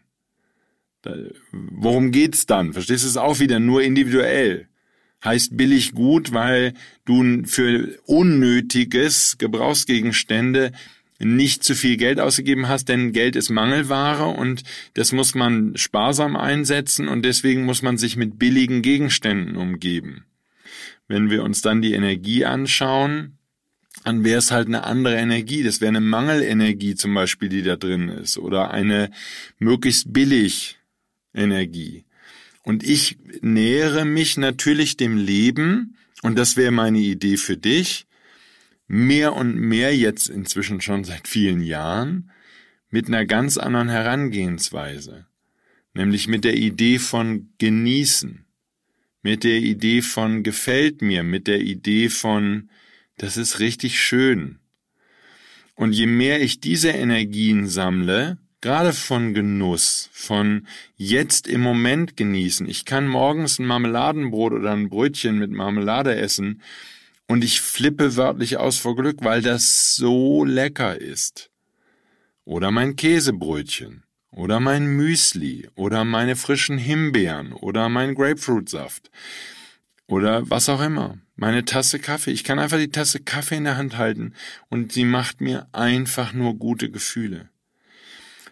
Da, 1.03 1.15
worum 1.53 2.11
geht's 2.11 2.47
dann? 2.47 2.73
Verstehst 2.73 3.05
du 3.05 3.09
es 3.09 3.17
auch 3.17 3.39
wieder 3.39 3.61
nur 3.61 3.83
individuell? 3.83 4.69
Heißt 5.25 5.57
billig 5.57 5.93
gut, 5.93 6.33
weil 6.33 6.75
du 7.05 7.45
für 7.47 7.99
unnötiges 8.05 9.39
Gebrauchsgegenstände 9.39 10.73
nicht 11.19 11.65
zu 11.65 11.75
viel 11.75 11.97
Geld 11.97 12.21
ausgegeben 12.21 12.69
hast, 12.69 12.89
denn 12.89 13.13
Geld 13.13 13.37
ist 13.37 13.51
Mangelware 13.51 14.27
und 14.27 14.63
das 14.95 15.13
muss 15.13 15.35
man 15.35 15.77
sparsam 15.77 16.37
einsetzen 16.37 17.09
und 17.09 17.23
deswegen 17.25 17.65
muss 17.65 17.83
man 17.83 17.97
sich 17.97 18.17
mit 18.17 18.39
billigen 18.39 18.83
Gegenständen 18.83 19.57
umgeben. 19.57 20.25
Wenn 21.09 21.31
wir 21.31 21.43
uns 21.43 21.63
dann 21.63 21.83
die 21.83 21.95
Energie 21.95 22.45
anschauen, 22.45 23.39
dann 24.05 24.25
wäre 24.25 24.39
es 24.39 24.51
halt 24.51 24.69
eine 24.69 24.85
andere 24.85 25.17
Energie. 25.17 25.63
Das 25.63 25.81
wäre 25.81 25.89
eine 25.89 26.01
Mangelenergie 26.01 26.95
zum 26.95 27.15
Beispiel, 27.15 27.49
die 27.49 27.63
da 27.63 27.77
drin 27.77 28.09
ist 28.09 28.39
oder 28.39 28.71
eine 28.71 29.11
möglichst 29.59 30.13
billig 30.13 30.79
Energie. 31.35 32.05
Und 32.63 32.83
ich 32.83 33.19
nähere 33.41 34.05
mich 34.05 34.37
natürlich 34.37 34.97
dem 34.97 35.17
Leben 35.17 35.97
und 36.23 36.37
das 36.37 36.57
wäre 36.57 36.73
meine 36.73 36.99
Idee 36.99 37.37
für 37.37 37.57
dich 37.57 38.06
mehr 38.87 39.35
und 39.35 39.57
mehr 39.57 39.97
jetzt 39.97 40.29
inzwischen 40.29 40.81
schon 40.81 41.05
seit 41.05 41.29
vielen 41.29 41.63
Jahren 41.63 42.31
mit 42.91 43.09
einer 43.09 43.27
ganz 43.27 43.57
anderen 43.57 43.89
Herangehensweise, 43.89 45.27
nämlich 45.95 46.29
mit 46.29 46.45
der 46.45 46.57
Idee 46.57 46.99
von 46.99 47.51
genießen, 47.59 48.45
mit 49.23 49.45
der 49.45 49.59
Idee 49.59 50.03
von 50.03 50.43
gefällt 50.43 51.03
mir, 51.03 51.23
mit 51.23 51.47
der 51.47 51.61
Idee 51.61 52.09
von 52.09 52.69
das 53.19 53.37
ist 53.37 53.61
richtig 53.61 54.01
schön. 54.01 54.59
Und 55.75 55.93
je 55.93 56.07
mehr 56.07 56.43
ich 56.43 56.61
diese 56.61 56.91
Energien 56.91 57.67
sammle, 57.67 58.39
gerade 58.61 58.93
von 58.93 59.35
Genuss, 59.35 60.09
von 60.13 60.67
jetzt 60.97 61.47
im 61.47 61.61
Moment 61.61 62.17
genießen, 62.17 62.69
ich 62.69 62.85
kann 62.85 63.07
morgens 63.07 63.59
ein 63.59 63.67
Marmeladenbrot 63.67 64.53
oder 64.53 64.73
ein 64.73 64.89
Brötchen 64.89 65.39
mit 65.39 65.51
Marmelade 65.51 66.15
essen, 66.17 66.63
und 67.29 67.43
ich 67.43 67.61
flippe 67.61 68.17
wörtlich 68.17 68.57
aus 68.57 68.79
vor 68.79 68.97
Glück, 68.97 69.19
weil 69.23 69.43
das 69.43 69.97
so 69.97 70.45
lecker 70.45 71.01
ist. 71.01 71.51
Oder 72.45 72.71
mein 72.71 72.95
Käsebrötchen. 72.97 74.05
Oder 74.31 74.61
mein 74.61 74.87
Müsli. 74.87 75.69
Oder 75.75 76.05
meine 76.05 76.37
frischen 76.37 76.79
Himbeeren. 76.79 77.53
Oder 77.53 77.89
mein 77.89 78.15
Grapefruitsaft. 78.15 79.11
Oder 80.07 80.49
was 80.49 80.69
auch 80.69 80.81
immer. 80.81 81.19
Meine 81.35 81.65
Tasse 81.65 81.99
Kaffee. 81.99 82.31
Ich 82.31 82.45
kann 82.45 82.61
einfach 82.61 82.79
die 82.79 82.93
Tasse 82.93 83.19
Kaffee 83.21 83.57
in 83.57 83.65
der 83.65 83.77
Hand 83.77 83.99
halten 83.99 84.35
und 84.69 84.93
sie 84.93 85.05
macht 85.05 85.41
mir 85.41 85.67
einfach 85.73 86.33
nur 86.33 86.55
gute 86.57 86.91
Gefühle. 86.91 87.49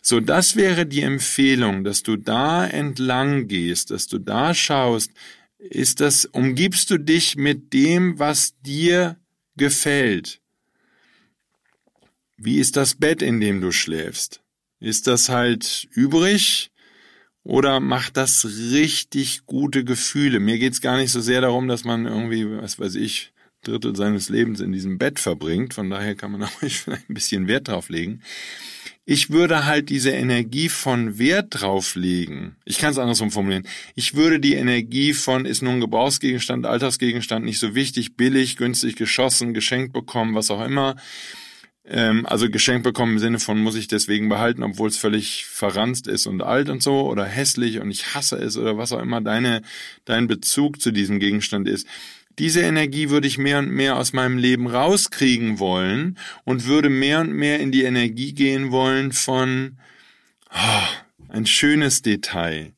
So, 0.02 0.20
das 0.20 0.56
wäre 0.56 0.84
die 0.84 1.00
Empfehlung, 1.00 1.82
dass 1.84 2.02
du 2.02 2.16
da 2.16 2.66
entlang 2.66 3.46
gehst, 3.46 3.90
dass 3.90 4.06
du 4.06 4.18
da 4.18 4.52
schaust, 4.52 5.12
ist 5.58 6.00
das, 6.00 6.26
umgibst 6.26 6.90
du 6.90 6.98
dich 6.98 7.36
mit 7.36 7.72
dem, 7.72 8.18
was 8.18 8.54
dir 8.60 9.16
gefällt? 9.56 10.40
Wie 12.36 12.58
ist 12.58 12.76
das 12.76 12.96
Bett, 12.96 13.22
in 13.22 13.40
dem 13.40 13.60
du 13.60 13.70
schläfst? 13.70 14.42
Ist 14.80 15.06
das 15.06 15.28
halt 15.28 15.88
übrig 15.92 16.70
oder 17.42 17.80
macht 17.80 18.16
das 18.16 18.44
richtig 18.44 19.46
gute 19.46 19.84
Gefühle? 19.84 20.40
Mir 20.40 20.58
geht's 20.58 20.80
gar 20.80 20.96
nicht 20.96 21.12
so 21.12 21.20
sehr 21.20 21.40
darum, 21.40 21.68
dass 21.68 21.84
man 21.84 22.06
irgendwie, 22.06 22.50
was 22.50 22.78
weiß 22.78 22.96
ich, 22.96 23.32
Drittel 23.62 23.96
seines 23.96 24.28
Lebens 24.28 24.60
in 24.60 24.72
diesem 24.72 24.98
Bett 24.98 25.18
verbringt. 25.18 25.72
Von 25.72 25.88
daher 25.88 26.14
kann 26.14 26.32
man 26.32 26.42
auch 26.44 26.62
ein 26.62 27.02
bisschen 27.08 27.48
Wert 27.48 27.68
drauf 27.68 27.88
legen 27.88 28.20
ich 29.06 29.30
würde 29.30 29.66
halt 29.66 29.90
diese 29.90 30.10
Energie 30.10 30.68
von 30.68 31.18
Wert 31.18 31.48
drauflegen. 31.50 32.56
Ich 32.64 32.78
kann 32.78 32.90
es 32.90 32.98
andersrum 32.98 33.30
formulieren. 33.30 33.68
Ich 33.94 34.14
würde 34.14 34.40
die 34.40 34.54
Energie 34.54 35.12
von 35.12 35.44
ist 35.44 35.62
nun 35.62 35.80
Gebrauchsgegenstand, 35.80 36.64
Alltagsgegenstand 36.64 37.44
nicht 37.44 37.58
so 37.58 37.74
wichtig, 37.74 38.16
billig, 38.16 38.56
günstig 38.56 38.96
geschossen, 38.96 39.52
geschenkt 39.52 39.92
bekommen, 39.92 40.34
was 40.34 40.50
auch 40.50 40.64
immer. 40.64 40.96
Ähm, 41.86 42.24
also 42.24 42.48
geschenkt 42.48 42.82
bekommen 42.82 43.12
im 43.12 43.18
Sinne 43.18 43.38
von 43.40 43.58
muss 43.58 43.74
ich 43.74 43.88
deswegen 43.88 44.30
behalten, 44.30 44.62
obwohl 44.62 44.88
es 44.88 44.96
völlig 44.96 45.44
verranzt 45.44 46.06
ist 46.06 46.26
und 46.26 46.42
alt 46.42 46.70
und 46.70 46.82
so 46.82 47.06
oder 47.06 47.26
hässlich 47.26 47.80
und 47.80 47.90
ich 47.90 48.14
hasse 48.14 48.36
es 48.36 48.56
oder 48.56 48.78
was 48.78 48.92
auch 48.92 49.00
immer 49.00 49.20
deine, 49.20 49.60
dein 50.06 50.26
Bezug 50.26 50.80
zu 50.80 50.92
diesem 50.92 51.20
Gegenstand 51.20 51.68
ist. 51.68 51.86
Diese 52.38 52.62
Energie 52.62 53.10
würde 53.10 53.28
ich 53.28 53.38
mehr 53.38 53.58
und 53.60 53.70
mehr 53.70 53.96
aus 53.96 54.12
meinem 54.12 54.38
Leben 54.38 54.66
rauskriegen 54.66 55.58
wollen 55.58 56.18
und 56.44 56.66
würde 56.66 56.90
mehr 56.90 57.20
und 57.20 57.32
mehr 57.32 57.60
in 57.60 57.70
die 57.70 57.84
Energie 57.84 58.32
gehen 58.32 58.72
wollen 58.72 59.12
von 59.12 59.78
oh, 60.52 61.28
ein 61.28 61.46
schönes 61.46 62.02
Detail. 62.02 62.72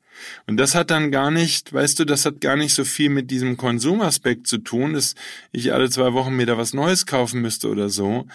Und 0.46 0.56
das 0.58 0.74
hat 0.74 0.90
dann 0.90 1.10
gar 1.10 1.30
nicht, 1.30 1.72
weißt 1.72 1.98
du, 1.98 2.04
das 2.04 2.24
hat 2.24 2.40
gar 2.40 2.56
nicht 2.56 2.74
so 2.74 2.84
viel 2.84 3.10
mit 3.10 3.30
diesem 3.30 3.56
Konsumaspekt 3.56 4.46
zu 4.46 4.58
tun, 4.58 4.94
dass 4.94 5.14
ich 5.52 5.72
alle 5.72 5.90
zwei 5.90 6.12
Wochen 6.12 6.36
mir 6.36 6.46
da 6.46 6.58
was 6.58 6.74
Neues 6.74 7.06
kaufen 7.06 7.40
müsste 7.40 7.68
oder 7.68 7.88
so, 7.88 8.26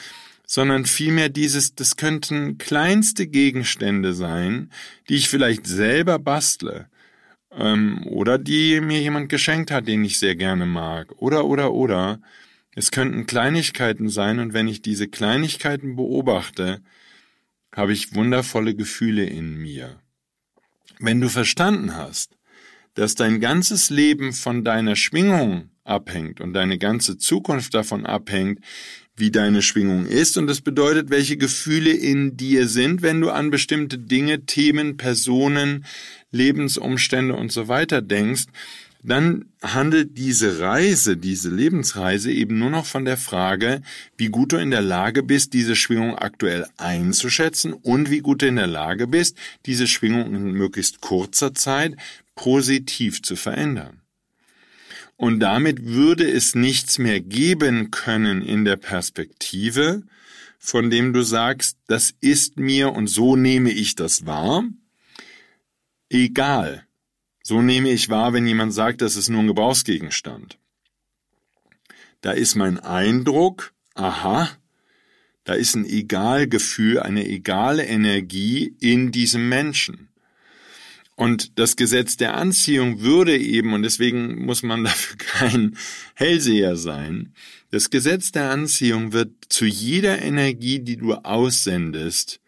sondern 0.45 0.85
vielmehr 0.85 1.29
dieses, 1.29 1.75
das 1.75 1.97
könnten 1.97 2.57
kleinste 2.57 3.27
Gegenstände 3.27 4.13
sein, 4.13 4.69
die 5.09 5.15
ich 5.15 5.29
vielleicht 5.29 5.65
selber 5.65 6.19
bastle 6.19 6.87
ähm, 7.55 8.05
oder 8.07 8.37
die 8.37 8.81
mir 8.81 9.01
jemand 9.01 9.29
geschenkt 9.29 9.71
hat, 9.71 9.87
den 9.87 10.03
ich 10.03 10.19
sehr 10.19 10.35
gerne 10.35 10.65
mag. 10.65 11.11
Oder, 11.17 11.45
oder, 11.45 11.73
oder. 11.73 12.21
Es 12.73 12.91
könnten 12.91 13.25
Kleinigkeiten 13.25 14.09
sein 14.09 14.39
und 14.39 14.53
wenn 14.53 14.67
ich 14.67 14.81
diese 14.81 15.07
Kleinigkeiten 15.07 15.95
beobachte, 15.95 16.81
habe 17.75 17.93
ich 17.93 18.15
wundervolle 18.15 18.75
Gefühle 18.75 19.25
in 19.25 19.57
mir. 19.57 19.99
Wenn 20.99 21.19
du 21.19 21.29
verstanden 21.29 21.95
hast, 21.95 22.37
dass 22.93 23.15
dein 23.15 23.39
ganzes 23.39 23.89
Leben 23.89 24.33
von 24.33 24.63
deiner 24.63 24.95
Schwingung 24.95 25.69
abhängt 25.83 26.41
und 26.41 26.53
deine 26.53 26.77
ganze 26.77 27.17
Zukunft 27.17 27.73
davon 27.73 28.05
abhängt, 28.05 28.59
wie 29.15 29.31
deine 29.31 29.61
Schwingung 29.61 30.05
ist 30.05 30.37
und 30.37 30.47
das 30.47 30.61
bedeutet, 30.61 31.09
welche 31.09 31.37
Gefühle 31.37 31.91
in 31.91 32.37
dir 32.37 32.67
sind, 32.67 33.01
wenn 33.01 33.21
du 33.21 33.29
an 33.29 33.51
bestimmte 33.51 33.97
Dinge, 33.97 34.45
Themen, 34.45 34.97
Personen, 34.97 35.85
Lebensumstände 36.31 37.35
und 37.35 37.51
so 37.51 37.67
weiter 37.67 38.01
denkst, 38.01 38.45
dann 39.03 39.45
handelt 39.63 40.17
diese 40.17 40.59
Reise, 40.59 41.17
diese 41.17 41.49
Lebensreise 41.49 42.31
eben 42.31 42.59
nur 42.59 42.69
noch 42.69 42.85
von 42.85 43.03
der 43.03 43.17
Frage, 43.17 43.81
wie 44.15 44.27
gut 44.27 44.51
du 44.51 44.57
in 44.57 44.69
der 44.69 44.81
Lage 44.81 45.23
bist, 45.23 45.53
diese 45.53 45.75
Schwingung 45.75 46.15
aktuell 46.15 46.67
einzuschätzen 46.77 47.73
und 47.73 48.11
wie 48.11 48.19
gut 48.19 48.43
du 48.43 48.47
in 48.47 48.57
der 48.57 48.67
Lage 48.67 49.07
bist, 49.07 49.37
diese 49.65 49.87
Schwingung 49.87 50.35
in 50.35 50.51
möglichst 50.51 51.01
kurzer 51.01 51.55
Zeit 51.55 51.95
positiv 52.35 53.23
zu 53.23 53.35
verändern. 53.35 54.01
Und 55.17 55.39
damit 55.39 55.85
würde 55.85 56.29
es 56.29 56.55
nichts 56.55 56.97
mehr 56.97 57.21
geben 57.21 57.91
können 57.91 58.41
in 58.41 58.65
der 58.65 58.75
Perspektive, 58.75 60.03
von 60.59 60.91
dem 60.91 61.11
du 61.13 61.23
sagst, 61.23 61.77
das 61.87 62.13
ist 62.21 62.57
mir 62.57 62.91
und 62.93 63.07
so 63.07 63.35
nehme 63.35 63.71
ich 63.71 63.95
das 63.95 64.25
wahr. 64.25 64.63
Egal. 66.13 66.85
So 67.41 67.61
nehme 67.61 67.89
ich 67.89 68.09
wahr, 68.09 68.33
wenn 68.33 68.45
jemand 68.45 68.73
sagt, 68.73 69.01
das 69.01 69.15
ist 69.15 69.29
nur 69.29 69.39
ein 69.39 69.47
Gebrauchsgegenstand. 69.47 70.59
Da 72.19 72.31
ist 72.31 72.55
mein 72.55 72.77
Eindruck, 72.79 73.73
aha, 73.95 74.49
da 75.45 75.53
ist 75.53 75.73
ein 75.73 75.85
Egalgefühl, 75.85 76.99
eine 76.99 77.25
egale 77.25 77.85
Energie 77.85 78.75
in 78.81 79.13
diesem 79.13 79.47
Menschen. 79.47 80.09
Und 81.15 81.57
das 81.57 81.77
Gesetz 81.77 82.17
der 82.17 82.35
Anziehung 82.35 82.99
würde 82.99 83.37
eben, 83.37 83.73
und 83.73 83.83
deswegen 83.83 84.43
muss 84.43 84.63
man 84.63 84.83
dafür 84.83 85.17
kein 85.17 85.77
Hellseher 86.15 86.75
sein, 86.75 87.33
das 87.69 87.89
Gesetz 87.89 88.33
der 88.33 88.49
Anziehung 88.49 89.13
wird 89.13 89.31
zu 89.47 89.65
jeder 89.65 90.21
Energie, 90.21 90.79
die 90.79 90.97
du 90.97 91.13
aussendest, 91.13 92.41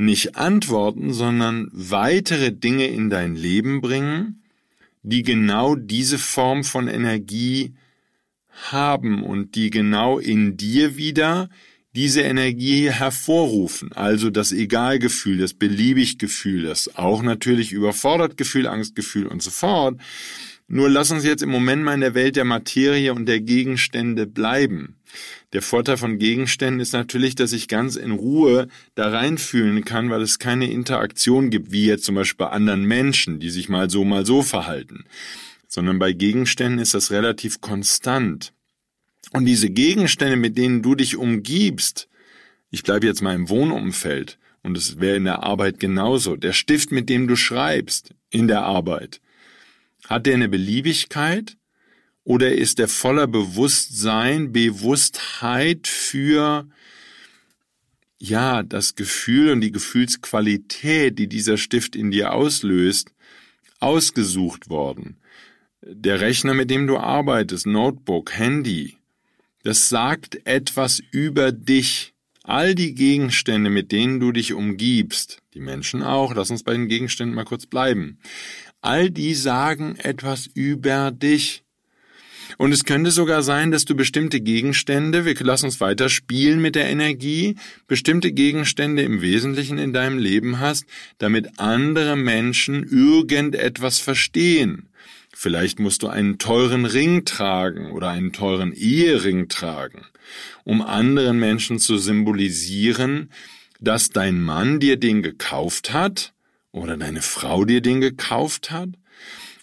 nicht 0.00 0.36
antworten, 0.36 1.12
sondern 1.12 1.68
weitere 1.72 2.52
Dinge 2.52 2.86
in 2.86 3.10
dein 3.10 3.36
Leben 3.36 3.80
bringen, 3.80 4.42
die 5.02 5.22
genau 5.22 5.76
diese 5.76 6.18
Form 6.18 6.64
von 6.64 6.88
Energie 6.88 7.74
haben 8.70 9.22
und 9.22 9.54
die 9.54 9.70
genau 9.70 10.18
in 10.18 10.56
dir 10.56 10.96
wieder 10.96 11.48
diese 11.94 12.20
Energie 12.22 12.90
hervorrufen, 12.90 13.92
also 13.92 14.30
das 14.30 14.52
Egalgefühl, 14.52 15.38
das 15.38 15.54
Beliebiggefühl, 15.54 16.62
das 16.62 16.96
auch 16.96 17.22
natürlich 17.22 17.72
überfordert 17.72 18.36
Gefühl, 18.36 18.68
Angstgefühl 18.68 19.26
und 19.26 19.42
so 19.42 19.50
fort. 19.50 20.00
Nur 20.68 20.88
lass 20.88 21.10
uns 21.10 21.24
jetzt 21.24 21.42
im 21.42 21.50
Moment 21.50 21.82
mal 21.82 21.94
in 21.94 22.00
der 22.00 22.14
Welt 22.14 22.36
der 22.36 22.44
Materie 22.44 23.12
und 23.12 23.26
der 23.26 23.40
Gegenstände 23.40 24.28
bleiben. 24.28 24.96
Der 25.52 25.62
Vorteil 25.62 25.96
von 25.96 26.18
Gegenständen 26.18 26.80
ist 26.80 26.92
natürlich, 26.92 27.34
dass 27.34 27.52
ich 27.52 27.66
ganz 27.66 27.96
in 27.96 28.12
Ruhe 28.12 28.68
da 28.94 29.08
reinfühlen 29.08 29.84
kann, 29.84 30.08
weil 30.08 30.22
es 30.22 30.38
keine 30.38 30.70
Interaktion 30.70 31.50
gibt, 31.50 31.72
wie 31.72 31.86
jetzt 31.86 32.04
zum 32.04 32.14
Beispiel 32.14 32.46
bei 32.46 32.52
anderen 32.52 32.84
Menschen, 32.84 33.40
die 33.40 33.50
sich 33.50 33.68
mal 33.68 33.90
so, 33.90 34.04
mal 34.04 34.24
so 34.24 34.42
verhalten. 34.42 35.04
Sondern 35.66 35.98
bei 35.98 36.12
Gegenständen 36.12 36.78
ist 36.78 36.94
das 36.94 37.10
relativ 37.10 37.60
konstant. 37.60 38.52
Und 39.32 39.44
diese 39.44 39.70
Gegenstände, 39.70 40.36
mit 40.36 40.56
denen 40.56 40.82
du 40.82 40.94
dich 40.94 41.16
umgibst, 41.16 42.08
ich 42.70 42.84
bleibe 42.84 43.06
jetzt 43.06 43.22
mal 43.22 43.34
im 43.34 43.48
Wohnumfeld, 43.48 44.38
und 44.62 44.76
es 44.76 45.00
wäre 45.00 45.16
in 45.16 45.24
der 45.24 45.42
Arbeit 45.42 45.80
genauso, 45.80 46.36
der 46.36 46.52
Stift, 46.52 46.92
mit 46.92 47.08
dem 47.08 47.26
du 47.26 47.34
schreibst 47.34 48.14
in 48.30 48.46
der 48.46 48.62
Arbeit, 48.62 49.20
hat 50.06 50.26
der 50.26 50.34
eine 50.34 50.48
Beliebigkeit 50.48 51.56
oder 52.30 52.52
ist 52.52 52.78
der 52.78 52.86
voller 52.86 53.26
Bewusstsein, 53.26 54.52
Bewusstheit 54.52 55.88
für 55.88 56.68
ja, 58.20 58.62
das 58.62 58.94
Gefühl 58.94 59.50
und 59.50 59.60
die 59.62 59.72
Gefühlsqualität, 59.72 61.18
die 61.18 61.26
dieser 61.26 61.56
Stift 61.56 61.96
in 61.96 62.12
dir 62.12 62.32
auslöst, 62.32 63.10
ausgesucht 63.80 64.70
worden. 64.70 65.16
Der 65.82 66.20
Rechner, 66.20 66.54
mit 66.54 66.70
dem 66.70 66.86
du 66.86 66.98
arbeitest, 66.98 67.66
Notebook, 67.66 68.32
Handy, 68.32 68.96
das 69.64 69.88
sagt 69.88 70.46
etwas 70.46 71.02
über 71.10 71.50
dich. 71.50 72.14
All 72.44 72.76
die 72.76 72.94
Gegenstände, 72.94 73.70
mit 73.70 73.90
denen 73.90 74.20
du 74.20 74.30
dich 74.30 74.54
umgibst, 74.54 75.42
die 75.54 75.60
Menschen 75.60 76.04
auch, 76.04 76.32
lass 76.32 76.52
uns 76.52 76.62
bei 76.62 76.74
den 76.74 76.86
Gegenständen 76.86 77.34
mal 77.34 77.44
kurz 77.44 77.66
bleiben, 77.66 78.20
all 78.82 79.10
die 79.10 79.34
sagen 79.34 79.96
etwas 79.96 80.46
über 80.46 81.10
dich. 81.10 81.64
Und 82.58 82.72
es 82.72 82.84
könnte 82.84 83.10
sogar 83.10 83.42
sein, 83.42 83.70
dass 83.70 83.84
du 83.84 83.94
bestimmte 83.94 84.40
Gegenstände, 84.40 85.24
wir 85.24 85.34
lassen 85.40 85.66
uns 85.66 85.80
weiter 85.80 86.08
spielen 86.08 86.60
mit 86.60 86.74
der 86.74 86.88
Energie, 86.88 87.56
bestimmte 87.86 88.32
Gegenstände 88.32 89.02
im 89.02 89.22
Wesentlichen 89.22 89.78
in 89.78 89.92
deinem 89.92 90.18
Leben 90.18 90.60
hast, 90.60 90.84
damit 91.18 91.58
andere 91.58 92.16
Menschen 92.16 92.84
irgendetwas 92.84 93.98
verstehen. 93.98 94.88
Vielleicht 95.32 95.78
musst 95.78 96.02
du 96.02 96.08
einen 96.08 96.38
teuren 96.38 96.84
Ring 96.84 97.24
tragen 97.24 97.92
oder 97.92 98.10
einen 98.10 98.32
teuren 98.32 98.72
Ehering 98.72 99.48
tragen, 99.48 100.06
um 100.64 100.82
anderen 100.82 101.38
Menschen 101.38 101.78
zu 101.78 101.98
symbolisieren, 101.98 103.30
dass 103.80 104.10
dein 104.10 104.42
Mann 104.42 104.80
dir 104.80 104.96
den 104.96 105.22
gekauft 105.22 105.92
hat 105.92 106.32
oder 106.72 106.96
deine 106.96 107.22
Frau 107.22 107.64
dir 107.64 107.80
den 107.80 108.00
gekauft 108.00 108.70
hat 108.70 108.90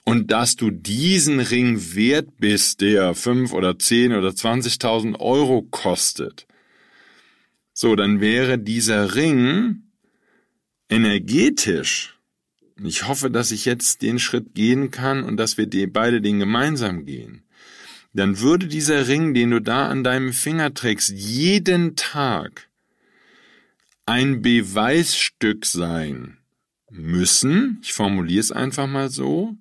und 0.08 0.32
dass 0.32 0.56
du 0.56 0.72
diesen 0.72 1.42
Ring 1.42 1.94
wert 1.94 2.38
bist, 2.40 2.80
der 2.80 3.14
fünf 3.14 3.52
oder 3.52 3.78
zehn 3.78 4.14
oder 4.14 4.34
zwanzigtausend 4.34 5.20
Euro 5.20 5.64
kostet, 5.64 6.48
so, 7.74 7.94
dann 7.98 8.22
wäre 8.22 8.58
dieser 8.58 9.16
Ring 9.16 9.84
energetisch, 10.88 12.18
ich 12.82 13.06
hoffe, 13.06 13.30
dass 13.30 13.52
ich 13.52 13.66
jetzt 13.66 14.02
den 14.02 14.18
Schritt 14.18 14.56
gehen 14.56 14.92
kann 14.92 15.26
und 15.26 15.36
dass 15.36 15.58
wir 15.58 15.66
die, 15.68 15.88
beide 15.88 16.22
den 16.22 16.40
gemeinsam 16.40 17.04
gehen, 17.04 17.44
dann 18.14 18.40
würde 18.40 18.68
dieser 18.68 19.10
Ring, 19.10 19.34
den 19.34 19.52
du 19.52 19.60
da 19.60 19.90
an 19.90 20.06
deinem 20.06 20.32
Finger 20.32 20.74
trägst, 20.74 21.10
jeden 21.10 21.98
Tag 21.98 22.70
ein 24.06 24.42
Beweisstück 24.42 25.66
sein 25.66 26.38
müssen, 26.90 27.80
ich 27.84 27.92
formuliere 27.92 28.40
es 28.40 28.54
einfach 28.54 28.88
mal 28.88 29.10
so, 29.10 29.58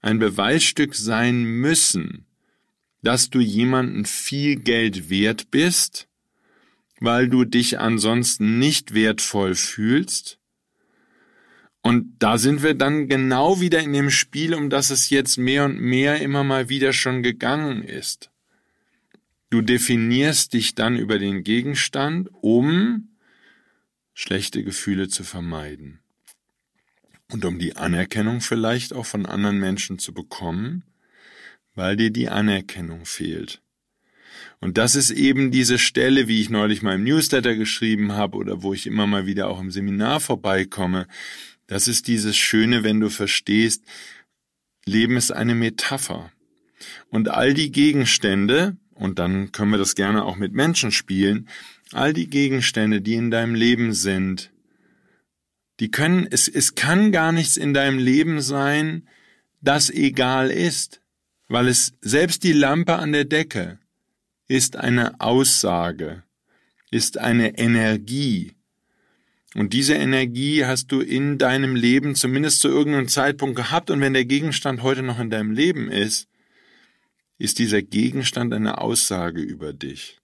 ein 0.00 0.18
Beweisstück 0.18 0.94
sein 0.94 1.42
müssen, 1.42 2.26
dass 3.02 3.30
du 3.30 3.40
jemanden 3.40 4.04
viel 4.04 4.56
Geld 4.56 5.10
wert 5.10 5.50
bist, 5.50 6.08
weil 7.00 7.28
du 7.28 7.44
dich 7.44 7.78
ansonsten 7.78 8.58
nicht 8.58 8.94
wertvoll 8.94 9.54
fühlst. 9.54 10.38
Und 11.80 12.16
da 12.18 12.38
sind 12.38 12.62
wir 12.62 12.74
dann 12.74 13.08
genau 13.08 13.60
wieder 13.60 13.80
in 13.80 13.92
dem 13.92 14.10
Spiel, 14.10 14.54
um 14.54 14.68
das 14.68 14.90
es 14.90 15.10
jetzt 15.10 15.38
mehr 15.38 15.64
und 15.64 15.80
mehr 15.80 16.20
immer 16.20 16.44
mal 16.44 16.68
wieder 16.68 16.92
schon 16.92 17.22
gegangen 17.22 17.82
ist. 17.82 18.30
Du 19.50 19.62
definierst 19.62 20.52
dich 20.52 20.74
dann 20.74 20.96
über 20.96 21.18
den 21.18 21.44
Gegenstand, 21.44 22.28
um 22.32 23.16
schlechte 24.12 24.64
Gefühle 24.64 25.08
zu 25.08 25.24
vermeiden 25.24 26.00
und 27.32 27.44
um 27.44 27.58
die 27.58 27.76
Anerkennung 27.76 28.40
vielleicht 28.40 28.92
auch 28.92 29.06
von 29.06 29.26
anderen 29.26 29.58
Menschen 29.58 29.98
zu 29.98 30.12
bekommen, 30.12 30.84
weil 31.74 31.96
dir 31.96 32.10
die 32.10 32.28
Anerkennung 32.28 33.04
fehlt. 33.04 33.62
Und 34.60 34.78
das 34.78 34.94
ist 34.94 35.10
eben 35.10 35.50
diese 35.50 35.78
Stelle, 35.78 36.26
wie 36.26 36.40
ich 36.40 36.50
neulich 36.50 36.82
mal 36.82 36.96
im 36.96 37.04
Newsletter 37.04 37.54
geschrieben 37.54 38.12
habe 38.12 38.36
oder 38.36 38.62
wo 38.62 38.74
ich 38.74 38.86
immer 38.86 39.06
mal 39.06 39.26
wieder 39.26 39.48
auch 39.48 39.60
im 39.60 39.70
Seminar 39.70 40.20
vorbeikomme. 40.20 41.06
Das 41.66 41.86
ist 41.86 42.08
dieses 42.08 42.36
Schöne, 42.36 42.82
wenn 42.82 42.98
du 42.98 43.08
verstehst, 43.08 43.84
Leben 44.84 45.16
ist 45.16 45.30
eine 45.30 45.54
Metapher. 45.54 46.32
Und 47.10 47.28
all 47.28 47.54
die 47.54 47.70
Gegenstände, 47.70 48.76
und 48.94 49.18
dann 49.18 49.52
können 49.52 49.70
wir 49.70 49.78
das 49.78 49.94
gerne 49.94 50.24
auch 50.24 50.36
mit 50.36 50.52
Menschen 50.54 50.90
spielen, 50.90 51.48
all 51.92 52.12
die 52.12 52.28
Gegenstände, 52.28 53.00
die 53.00 53.14
in 53.14 53.30
deinem 53.30 53.54
Leben 53.54 53.92
sind, 53.92 54.50
die 55.80 55.90
können, 55.90 56.26
es, 56.30 56.48
es 56.48 56.74
kann 56.74 57.12
gar 57.12 57.32
nichts 57.32 57.56
in 57.56 57.74
deinem 57.74 57.98
Leben 57.98 58.40
sein, 58.40 59.08
das 59.60 59.90
egal 59.90 60.50
ist, 60.50 61.00
weil 61.48 61.68
es 61.68 61.92
selbst 62.00 62.44
die 62.44 62.52
Lampe 62.52 62.96
an 62.96 63.12
der 63.12 63.24
Decke 63.24 63.78
ist 64.48 64.76
eine 64.76 65.20
Aussage, 65.20 66.22
ist 66.90 67.18
eine 67.18 67.58
Energie. 67.58 68.54
Und 69.54 69.72
diese 69.72 69.94
Energie 69.94 70.64
hast 70.64 70.92
du 70.92 71.00
in 71.00 71.38
deinem 71.38 71.74
Leben 71.74 72.14
zumindest 72.14 72.60
zu 72.60 72.68
irgendeinem 72.68 73.08
Zeitpunkt 73.08 73.56
gehabt 73.56 73.90
und 73.90 74.00
wenn 74.00 74.12
der 74.12 74.24
Gegenstand 74.24 74.82
heute 74.82 75.02
noch 75.02 75.18
in 75.18 75.30
deinem 75.30 75.52
Leben 75.52 75.90
ist, 75.90 76.28
ist 77.38 77.58
dieser 77.58 77.82
Gegenstand 77.82 78.52
eine 78.52 78.78
Aussage 78.78 79.40
über 79.40 79.72
dich. 79.72 80.18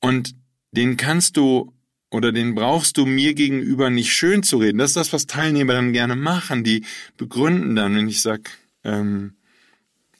Und 0.00 0.34
den 0.72 0.96
kannst 0.96 1.36
du 1.36 1.72
oder 2.10 2.32
den 2.32 2.54
brauchst 2.54 2.96
du 2.96 3.06
mir 3.06 3.34
gegenüber 3.34 3.90
nicht 3.90 4.12
schön 4.12 4.42
zu 4.42 4.58
reden. 4.58 4.78
Das 4.78 4.90
ist 4.90 4.96
das, 4.96 5.12
was 5.12 5.26
Teilnehmer 5.26 5.74
dann 5.74 5.92
gerne 5.92 6.16
machen. 6.16 6.64
Die 6.64 6.84
begründen 7.16 7.76
dann, 7.76 7.94
wenn 7.94 8.08
ich 8.08 8.20
sag, 8.20 8.50
ähm, 8.84 9.34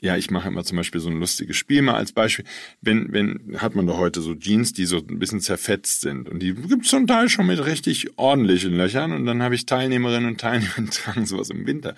ja, 0.03 0.17
ich 0.17 0.31
mache 0.31 0.49
immer 0.49 0.65
zum 0.65 0.79
Beispiel 0.79 1.01
so 1.01 1.11
ein 1.11 1.19
lustiges 1.19 1.57
Spiel 1.57 1.83
mal 1.83 1.95
als 1.95 2.13
Beispiel. 2.13 2.47
Wenn, 2.81 3.13
wenn, 3.13 3.57
hat 3.59 3.75
man 3.75 3.87
doch 3.87 3.99
heute 3.99 4.23
so 4.23 4.35
Jeans, 4.35 4.73
die 4.73 4.87
so 4.87 4.99
ein 4.99 5.19
bisschen 5.19 5.41
zerfetzt 5.41 6.01
sind. 6.01 6.29
Und 6.29 6.41
die 6.41 6.55
gibt's 6.55 6.89
zum 6.89 7.07
Teil 7.07 7.29
schon 7.29 7.47
mit 7.47 7.65
richtig 7.65 8.17
ordentlichen 8.17 8.75
Löchern. 8.75 9.13
Und 9.13 9.27
dann 9.27 9.43
habe 9.43 9.55
ich 9.55 9.67
Teilnehmerinnen 9.67 10.31
und 10.31 10.41
Teilnehmer, 10.41 10.73
tragen 10.91 11.27
sowas 11.27 11.51
im 11.51 11.67
Winter. 11.67 11.95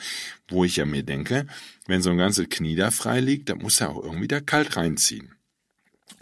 Wo 0.48 0.64
ich 0.64 0.76
ja 0.76 0.84
mir 0.84 1.04
denke, 1.04 1.46
wenn 1.86 2.02
so 2.02 2.10
ein 2.10 2.18
ganzes 2.18 2.48
Knie 2.48 2.74
da 2.74 2.90
frei 2.90 3.20
liegt, 3.20 3.48
da 3.48 3.54
muss 3.54 3.78
ja 3.78 3.88
auch 3.88 4.02
irgendwie 4.02 4.28
da 4.28 4.40
kalt 4.40 4.76
reinziehen. 4.76 5.32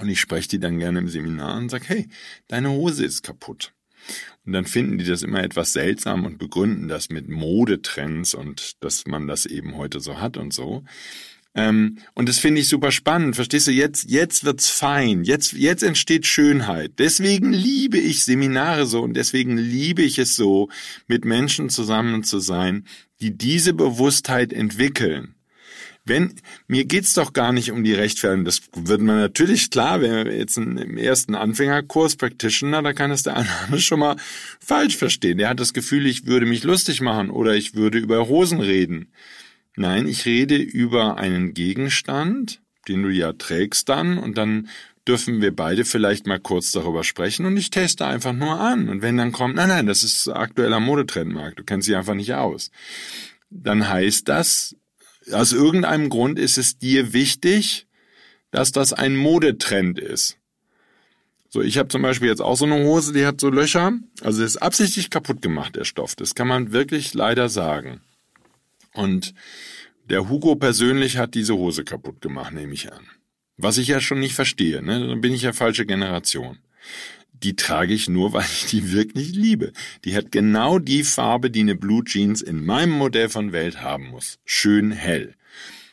Und 0.01 0.09
ich 0.09 0.21
spreche 0.21 0.49
die 0.49 0.61
dann 0.61 0.79
gerne 0.79 1.01
im 1.01 1.09
Seminar 1.09 1.59
und 1.59 1.71
sage, 1.71 1.85
hey, 1.89 2.09
deine 2.49 2.71
Hose 2.71 3.05
ist 3.05 3.23
kaputt. 3.23 3.73
Und 4.47 4.53
dann 4.53 4.65
finden 4.65 4.99
die 4.99 5.05
das 5.05 5.23
immer 5.23 5.43
etwas 5.43 5.73
seltsam 5.73 6.25
und 6.25 6.39
begründen 6.39 6.89
das 6.89 7.11
mit 7.11 7.29
Modetrends 7.29 8.35
und 8.35 8.83
dass 8.83 9.07
man 9.07 9.27
das 9.27 9.47
eben 9.47 9.77
heute 9.77 10.01
so 10.01 10.21
hat 10.21 10.37
und 10.37 10.53
so. 10.55 10.85
Ähm, 11.55 11.99
und 12.15 12.29
das 12.29 12.39
finde 12.39 12.61
ich 12.61 12.69
super 12.69 12.93
spannend. 12.93 13.35
Verstehst 13.35 13.67
du? 13.67 13.73
Jetzt, 13.73 14.09
jetzt 14.09 14.45
wird's 14.45 14.71
fein. 14.71 15.25
Jetzt, 15.25 15.53
jetzt 15.53 15.83
entsteht 15.83 16.27
Schönheit. 16.27 16.93
Deswegen 16.99 17.53
liebe 17.53 17.99
ich 17.99 18.25
Seminare 18.25 18.87
so 18.87 19.03
und 19.03 19.15
deswegen 19.15 19.59
liebe 19.59 20.03
ich 20.03 20.19
es 20.19 20.37
so, 20.37 20.69
mit 21.09 21.25
Menschen 21.25 21.69
zusammen 21.69 22.23
zu 22.23 22.39
sein, 22.39 22.87
die 23.21 23.37
diese 23.37 23.75
Bewusstheit 23.75 24.53
entwickeln. 24.53 25.35
Wenn, 26.11 26.35
mir 26.67 26.87
geht's 26.87 27.15
doch 27.15 27.33
gar 27.33 27.53
nicht 27.53 27.71
um 27.71 27.85
die 27.85 27.95
Rechtfertigung. 27.95 28.45
Das 28.45 28.63
wird 28.75 29.01
man 29.01 29.19
natürlich 29.19 29.71
klar, 29.71 30.01
wenn 30.03 30.27
wir 30.27 30.37
jetzt 30.37 30.59
im 30.59 30.99
ersten 30.99 31.37
Anfängerkurs 31.37 32.17
Practitioner, 32.17 32.83
da 32.83 32.93
kann 32.93 33.13
es 33.13 33.23
der 33.23 33.37
eine 33.37 33.79
schon 33.81 34.01
mal 34.01 34.17
falsch 34.59 34.97
verstehen. 34.97 35.39
Der 35.39 35.49
hat 35.49 35.61
das 35.61 35.73
Gefühl, 35.73 36.07
ich 36.07 36.27
würde 36.27 36.47
mich 36.47 36.65
lustig 36.65 37.01
machen 37.01 37.31
oder 37.31 37.55
ich 37.55 37.77
würde 37.77 37.99
über 37.99 38.29
Hosen 38.29 38.59
reden. 38.59 39.13
Nein, 39.77 40.09
ich 40.09 40.27
rede 40.27 40.57
über 40.57 41.17
einen 41.17 41.55
Gegenstand, 41.55 42.61
den 42.89 43.05
du 43.05 43.11
ja 43.11 43.33
trägst 43.33 43.89
dann 43.89 44.19
und 44.19 44.37
dann 44.37 44.69
dürfen 45.07 45.41
wir 45.41 45.55
beide 45.55 45.85
vielleicht 45.85 46.27
mal 46.27 46.41
kurz 46.41 46.73
darüber 46.73 47.05
sprechen 47.05 47.47
und 47.47 47.57
ich 47.57 47.71
teste 47.71 48.05
einfach 48.05 48.33
nur 48.33 48.59
an. 48.59 48.89
Und 48.89 49.03
wenn 49.03 49.17
dann 49.17 49.31
kommt, 49.31 49.55
nein, 49.55 49.69
nein, 49.69 49.87
das 49.87 50.03
ist 50.03 50.27
aktueller 50.27 50.81
Modetrendmarkt, 50.81 51.61
du 51.61 51.63
kennst 51.63 51.87
sie 51.87 51.95
einfach 51.95 52.15
nicht 52.15 52.35
aus. 52.35 52.73
Dann 53.49 53.89
heißt 53.89 54.29
das, 54.29 54.77
aus 55.33 55.53
irgendeinem 55.53 56.09
Grund 56.09 56.39
ist 56.39 56.59
es 56.59 56.79
dir 56.79 57.13
wichtig, 57.13 57.87
dass 58.51 58.73
das 58.73 58.93
ein 58.93 59.17
Modetrend 59.17 59.99
ist. 59.99 60.37
So, 61.49 61.63
ich 61.63 61.79
habe 61.79 61.89
zum 61.89 62.03
Beispiel 62.03 62.29
jetzt 62.29 62.43
auch 62.43 62.57
so 62.57 62.65
eine 62.65 62.85
Hose, 62.85 63.13
die 63.13 63.27
hat 63.27 63.41
so 63.41 63.51
Löcher. 63.51 63.93
Also 64.23 64.45
ist 64.45 64.57
absichtlich 64.57 65.11
kaputt 65.11 65.43
gemacht, 65.43 65.75
der 65.75 65.85
Stoff. 65.85 66.15
Das 66.15 66.35
kann 66.35 66.47
man 66.47 66.73
wirklich 66.73 67.13
leider 67.15 67.49
sagen. 67.49 68.01
Und 68.95 69.35
der 70.09 70.29
Hugo 70.29 70.55
persönlich 70.57 71.19
hat 71.19 71.35
diese 71.35 71.55
Hose 71.55 71.85
kaputt 71.85 72.21
gemacht, 72.21 72.53
nehme 72.53 72.73
ich 72.73 72.93
an. 72.93 73.05
Was 73.57 73.79
ich 73.79 73.89
ja 73.89 74.01
schon 74.01 74.21
nicht 74.21 74.35
verstehe, 74.35 74.83
ne? 74.83 75.07
Dann 75.07 75.21
bin 75.21 75.35
ich 75.35 75.43
ja 75.43 75.53
falsche 75.53 75.87
Generation 75.87 76.59
die 77.43 77.57
trage 77.57 77.95
ich 77.95 78.09
nur, 78.09 78.33
weil 78.33 78.45
ich 78.45 78.67
die 78.67 78.93
wirklich 78.93 79.35
liebe. 79.35 79.73
Die 80.05 80.17
hat 80.17 80.33
genau 80.33 80.79
die 80.79 81.05
Farbe, 81.05 81.51
die 81.51 81.61
eine 81.61 81.75
Blue 81.75 82.05
Jeans 82.05 82.43
in 82.43 82.65
meinem 82.65 82.93
Modell 82.93 83.29
von 83.29 83.53
Welt 83.53 83.83
haben 83.83 84.09
muss. 84.09 84.39
Schön 84.45 84.93
hell. 84.93 85.35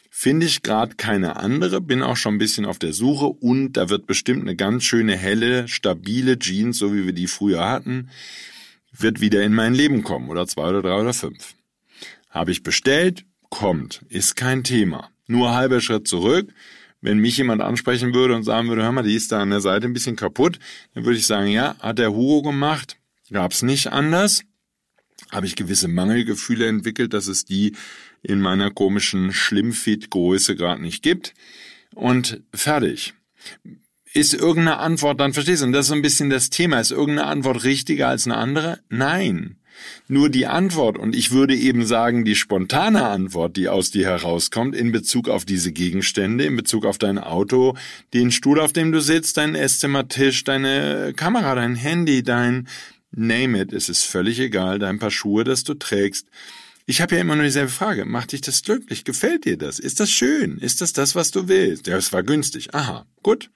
finde 0.09 0.47
ich 0.47 0.63
gerade 0.63 0.95
keine 0.95 1.35
andere, 1.35 1.79
bin 1.79 2.01
auch 2.01 2.17
schon 2.17 2.35
ein 2.35 2.39
bisschen 2.39 2.65
auf 2.65 2.79
der 2.79 2.93
Suche 2.93 3.27
und 3.27 3.73
da 3.73 3.89
wird 3.89 4.07
bestimmt 4.07 4.41
eine 4.41 4.55
ganz 4.55 4.83
schöne, 4.83 5.15
helle, 5.15 5.67
stabile 5.67 6.39
Jeans, 6.39 6.79
so 6.79 6.93
wie 6.93 7.05
wir 7.05 7.13
die 7.13 7.27
früher 7.27 7.63
hatten, 7.69 8.09
wird 8.91 9.21
wieder 9.21 9.43
in 9.43 9.53
mein 9.53 9.75
Leben 9.75 10.03
kommen 10.03 10.29
oder 10.29 10.47
zwei 10.47 10.69
oder 10.69 10.81
drei 10.81 10.99
oder 10.99 11.13
fünf. 11.13 11.53
Habe 12.29 12.51
ich 12.51 12.63
bestellt, 12.63 13.25
kommt, 13.49 14.03
ist 14.09 14.35
kein 14.35 14.63
Thema. 14.63 15.11
Nur 15.27 15.53
halber 15.53 15.81
Schritt 15.81 16.07
zurück. 16.07 16.53
Wenn 17.01 17.19
mich 17.19 17.37
jemand 17.37 17.61
ansprechen 17.61 18.13
würde 18.13 18.35
und 18.35 18.43
sagen 18.43 18.69
würde, 18.69 18.83
hör 18.83 18.91
mal, 18.91 19.03
die 19.03 19.15
ist 19.15 19.31
da 19.31 19.41
an 19.41 19.51
der 19.51 19.61
Seite 19.61 19.85
ein 19.85 19.93
bisschen 19.93 20.15
kaputt, 20.15 20.59
dann 20.93 21.05
würde 21.05 21.19
ich 21.19 21.27
sagen, 21.27 21.47
ja, 21.47 21.75
hat 21.79 21.99
der 21.99 22.13
Hugo 22.13 22.41
gemacht, 22.49 22.97
gab's 23.29 23.61
nicht 23.61 23.87
anders. 23.91 24.43
Habe 25.31 25.45
ich 25.45 25.55
gewisse 25.55 25.87
Mangelgefühle 25.87 26.67
entwickelt, 26.67 27.13
dass 27.13 27.27
es 27.27 27.45
die 27.45 27.75
in 28.23 28.39
meiner 28.39 28.71
komischen 28.71 29.33
Schlimmfit-Größe 29.33 30.55
gerade 30.55 30.81
nicht 30.81 31.03
gibt. 31.03 31.33
Und 31.93 32.41
fertig. 32.53 33.13
Ist 34.13 34.33
irgendeine 34.33 34.77
Antwort, 34.77 35.19
dann 35.19 35.33
verstehst 35.33 35.61
du, 35.61 35.65
und 35.65 35.73
das 35.73 35.85
ist 35.85 35.89
so 35.89 35.95
ein 35.95 36.01
bisschen 36.01 36.29
das 36.29 36.49
Thema, 36.49 36.79
ist 36.79 36.91
irgendeine 36.91 37.27
Antwort 37.27 37.63
richtiger 37.63 38.07
als 38.07 38.25
eine 38.25 38.37
andere? 38.37 38.79
Nein. 38.89 39.57
Nur 40.07 40.29
die 40.29 40.45
Antwort, 40.45 40.97
und 40.97 41.15
ich 41.15 41.31
würde 41.31 41.55
eben 41.55 41.85
sagen, 41.85 42.23
die 42.23 42.35
spontane 42.35 43.05
Antwort, 43.05 43.57
die 43.57 43.67
aus 43.67 43.91
dir 43.91 44.05
herauskommt, 44.05 44.75
in 44.75 44.91
Bezug 44.91 45.29
auf 45.29 45.45
diese 45.45 45.71
Gegenstände, 45.71 46.45
in 46.45 46.55
Bezug 46.55 46.85
auf 46.85 46.97
dein 46.97 47.17
Auto, 47.17 47.75
den 48.13 48.31
Stuhl, 48.31 48.59
auf 48.59 48.73
dem 48.73 48.91
du 48.91 49.01
sitzt, 49.01 49.37
dein 49.37 49.55
Esszimmertisch, 49.55 50.43
deine 50.43 51.13
Kamera, 51.15 51.55
dein 51.55 51.75
Handy, 51.75 52.23
dein 52.23 52.67
Name 53.11 53.61
it, 53.61 53.73
es 53.73 53.89
ist 53.89 54.05
völlig 54.05 54.39
egal, 54.39 54.79
dein 54.79 54.99
Paar 54.99 55.11
Schuhe, 55.11 55.43
das 55.43 55.63
du 55.63 55.73
trägst. 55.73 56.27
Ich 56.85 57.01
habe 57.01 57.15
ja 57.15 57.21
immer 57.21 57.35
nur 57.35 57.43
dieselbe 57.43 57.69
Frage. 57.69 58.05
Macht 58.05 58.31
dich 58.31 58.41
das 58.41 58.63
glücklich? 58.63 59.03
Gefällt 59.03 59.43
dir 59.43 59.57
das? 59.57 59.77
Ist 59.77 59.99
das 59.99 60.09
schön? 60.09 60.57
Ist 60.57 60.79
das 60.79 60.93
das, 60.93 61.15
was 61.15 61.31
du 61.31 61.49
willst? 61.49 61.87
Ja, 61.87 61.97
es 61.97 62.13
war 62.13 62.23
günstig. 62.23 62.73
Aha, 62.73 63.05
gut. 63.23 63.49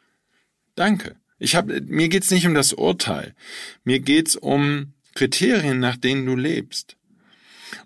Danke. 0.76 1.16
Ich 1.40 1.56
hab, 1.56 1.68
mir 1.68 2.10
geht's 2.10 2.30
nicht 2.30 2.46
um 2.46 2.54
das 2.54 2.74
Urteil. 2.74 3.34
Mir 3.84 4.00
geht's 4.00 4.36
um 4.36 4.94
Kriterien, 5.16 5.80
nach 5.80 5.98
denen 5.98 6.26
du 6.26 6.36
lebst. 6.36 6.98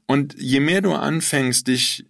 Und 0.05 0.35
je 0.38 0.59
mehr 0.59 0.81
du 0.81 0.93
anfängst, 0.93 1.67
dich 1.67 2.05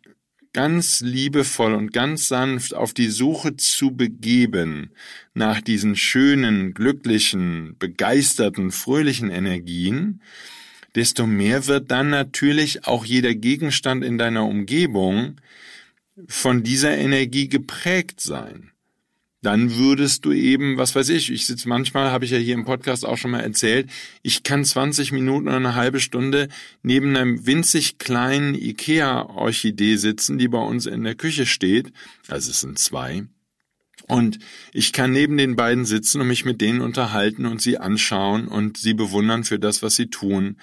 ganz 0.54 1.02
liebevoll 1.02 1.74
und 1.74 1.92
ganz 1.92 2.30
sanft 2.30 2.74
auf 2.74 2.94
die 2.94 3.10
Suche 3.10 3.58
zu 3.58 3.92
begeben 3.92 4.92
nach 5.34 5.60
diesen 5.60 5.98
schönen, 5.98 6.74
glücklichen, 6.74 7.76
begeisterten, 7.78 8.72
fröhlichen 8.72 9.30
Energien, 9.32 10.22
desto 10.96 11.28
mehr 11.28 11.68
wird 11.68 11.92
dann 11.92 12.10
natürlich 12.10 12.86
auch 12.86 13.04
jeder 13.04 13.36
Gegenstand 13.36 14.06
in 14.06 14.18
deiner 14.18 14.46
Umgebung 14.46 15.42
von 16.28 16.64
dieser 16.64 16.98
Energie 16.98 17.50
geprägt 17.50 18.22
sein 18.22 18.72
dann 19.46 19.76
würdest 19.76 20.26
du 20.26 20.32
eben, 20.32 20.78
was 20.78 20.96
weiß 20.96 21.10
ich, 21.10 21.32
ich 21.32 21.46
sitze 21.46 21.70
manchmal, 21.70 22.12
habe 22.12 22.26
ich 22.26 22.32
ja 22.32 22.38
hier 22.40 22.56
im 22.56 22.66
Podcast 22.66 23.06
auch 23.06 23.18
schon 23.18 23.32
mal 23.32 23.42
erzählt, 23.42 23.90
ich 24.24 24.42
kann 24.42 24.66
20 24.66 25.12
Minuten 25.12 25.48
oder 25.48 25.58
eine 25.58 25.76
halbe 25.76 26.00
Stunde 26.00 26.48
neben 26.82 27.16
einem 27.16 27.46
winzig 27.46 28.00
kleinen 28.00 28.56
Ikea-Orchidee 28.56 29.98
sitzen, 29.98 30.40
die 30.40 30.48
bei 30.48 30.58
uns 30.58 30.88
in 30.88 31.04
der 31.04 31.14
Küche 31.14 31.46
steht. 31.46 31.92
Also 32.28 32.50
es 32.50 32.62
sind 32.62 32.80
zwei. 32.80 33.26
Und 34.08 34.38
ich 34.72 34.94
kann 34.94 35.14
neben 35.14 35.36
den 35.36 35.56
beiden 35.56 35.86
sitzen 35.86 36.22
und 36.22 36.28
mich 36.28 36.46
mit 36.46 36.62
denen 36.62 36.82
unterhalten 36.82 37.48
und 37.48 37.60
sie 37.60 37.80
anschauen 37.80 38.48
und 38.48 38.78
sie 38.78 38.94
bewundern 38.94 39.44
für 39.44 39.58
das, 39.58 39.82
was 39.82 39.96
sie 39.96 40.08
tun. 40.08 40.58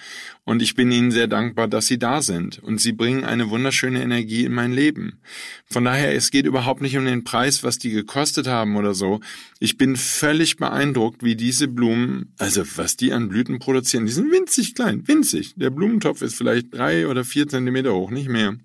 Und 0.45 0.61
ich 0.61 0.75
bin 0.75 0.91
ihnen 0.91 1.11
sehr 1.11 1.27
dankbar, 1.27 1.67
dass 1.67 1.87
sie 1.87 1.99
da 1.99 2.21
sind. 2.21 2.59
Und 2.59 2.79
sie 2.79 2.93
bringen 2.93 3.25
eine 3.25 3.49
wunderschöne 3.49 4.01
Energie 4.01 4.45
in 4.45 4.53
mein 4.53 4.71
Leben. 4.71 5.19
Von 5.65 5.83
daher, 5.83 6.15
es 6.15 6.31
geht 6.31 6.45
überhaupt 6.45 6.81
nicht 6.81 6.95
um 6.95 7.03
den 7.03 7.25
Preis, 7.25 7.63
was 7.63 7.77
die 7.77 7.89
gekostet 7.89 8.47
haben 8.47 8.77
oder 8.77 8.93
so. 8.93 9.19
Ich 9.59 9.77
bin 9.77 9.97
völlig 9.97 10.55
beeindruckt, 10.55 11.21
wie 11.21 11.35
diese 11.35 11.67
Blumen, 11.67 12.33
also 12.37 12.63
was 12.77 12.95
die 12.95 13.11
an 13.11 13.27
Blüten 13.27 13.59
produzieren, 13.59 14.05
die 14.05 14.13
sind 14.13 14.31
winzig 14.31 14.73
klein, 14.73 15.05
winzig. 15.05 15.53
Der 15.57 15.69
Blumentopf 15.69 16.21
ist 16.21 16.35
vielleicht 16.35 16.73
drei 16.73 17.07
oder 17.07 17.25
vier 17.25 17.47
Zentimeter 17.47 17.93
hoch, 17.93 18.09
nicht 18.09 18.29
mehr. 18.29 18.55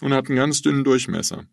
Und 0.00 0.12
hat 0.12 0.28
einen 0.28 0.36
ganz 0.36 0.62
dünnen 0.62 0.84
Durchmesser. 0.84 1.44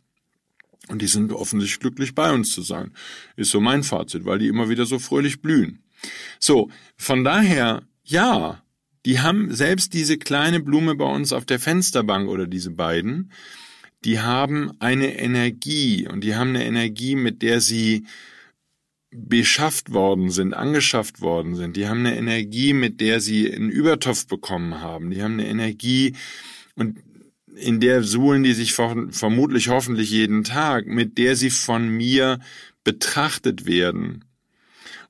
Und 0.88 1.02
die 1.02 1.08
sind 1.08 1.32
offensichtlich 1.32 1.80
glücklich 1.80 2.16
bei 2.16 2.32
uns 2.32 2.52
zu 2.52 2.62
sein. 2.62 2.92
Ist 3.36 3.52
so 3.52 3.60
mein 3.60 3.84
Fazit, 3.84 4.26
weil 4.26 4.40
die 4.40 4.48
immer 4.48 4.70
wieder 4.70 4.86
so 4.86 5.00
fröhlich 5.00 5.42
blühen. 5.42 5.84
So, 6.40 6.70
von 6.98 7.24
daher, 7.24 7.84
ja, 8.04 8.62
die 9.06 9.20
haben 9.20 9.54
selbst 9.54 9.94
diese 9.94 10.18
kleine 10.18 10.60
Blume 10.60 10.96
bei 10.96 11.06
uns 11.06 11.34
auf 11.34 11.46
der 11.46 11.60
Fensterbank 11.60 12.28
oder 12.28 12.48
diese 12.48 12.72
beiden, 12.72 13.32
die 14.04 14.20
haben 14.20 14.72
eine 14.80 15.18
Energie 15.18 16.08
und 16.08 16.24
die 16.24 16.36
haben 16.36 16.50
eine 16.50 16.66
Energie, 16.66 17.16
mit 17.16 17.42
der 17.42 17.62
sie 17.62 18.06
beschafft 19.12 19.94
worden 19.94 20.30
sind, 20.30 20.54
angeschafft 20.54 21.22
worden 21.22 21.56
sind. 21.56 21.78
Die 21.78 21.88
haben 21.88 22.00
eine 22.00 22.18
Energie, 22.18 22.74
mit 22.74 23.00
der 23.00 23.20
sie 23.20 23.52
einen 23.52 23.70
Übertopf 23.70 24.28
bekommen 24.28 24.82
haben. 24.82 25.10
Die 25.10 25.24
haben 25.24 25.34
eine 25.34 25.48
Energie 25.48 26.16
und 26.76 27.00
in 27.56 27.80
der 27.80 28.04
suhlen 28.04 28.44
die 28.44 28.54
sich 28.54 28.74
vermutlich 28.74 29.70
hoffentlich 29.70 30.12
jeden 30.12 30.44
Tag, 30.44 30.88
mit 30.88 31.18
der 31.18 31.36
sie 31.36 31.50
von 31.50 31.88
mir 31.88 32.40
betrachtet 32.84 33.66
werden. 33.66 34.26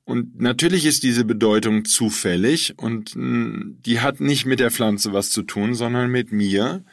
Und 0.04 0.40
natürlich 0.40 0.86
ist 0.86 1.02
diese 1.02 1.24
Bedeutung 1.24 1.84
zufällig 1.84 2.74
und 2.78 3.14
die 3.16 4.00
hat 4.00 4.20
nicht 4.20 4.46
mit 4.46 4.60
der 4.60 4.70
Pflanze 4.70 5.12
was 5.12 5.30
zu 5.30 5.42
tun, 5.42 5.74
sondern 5.74 6.10
mit 6.10 6.30
mir. 6.30 6.84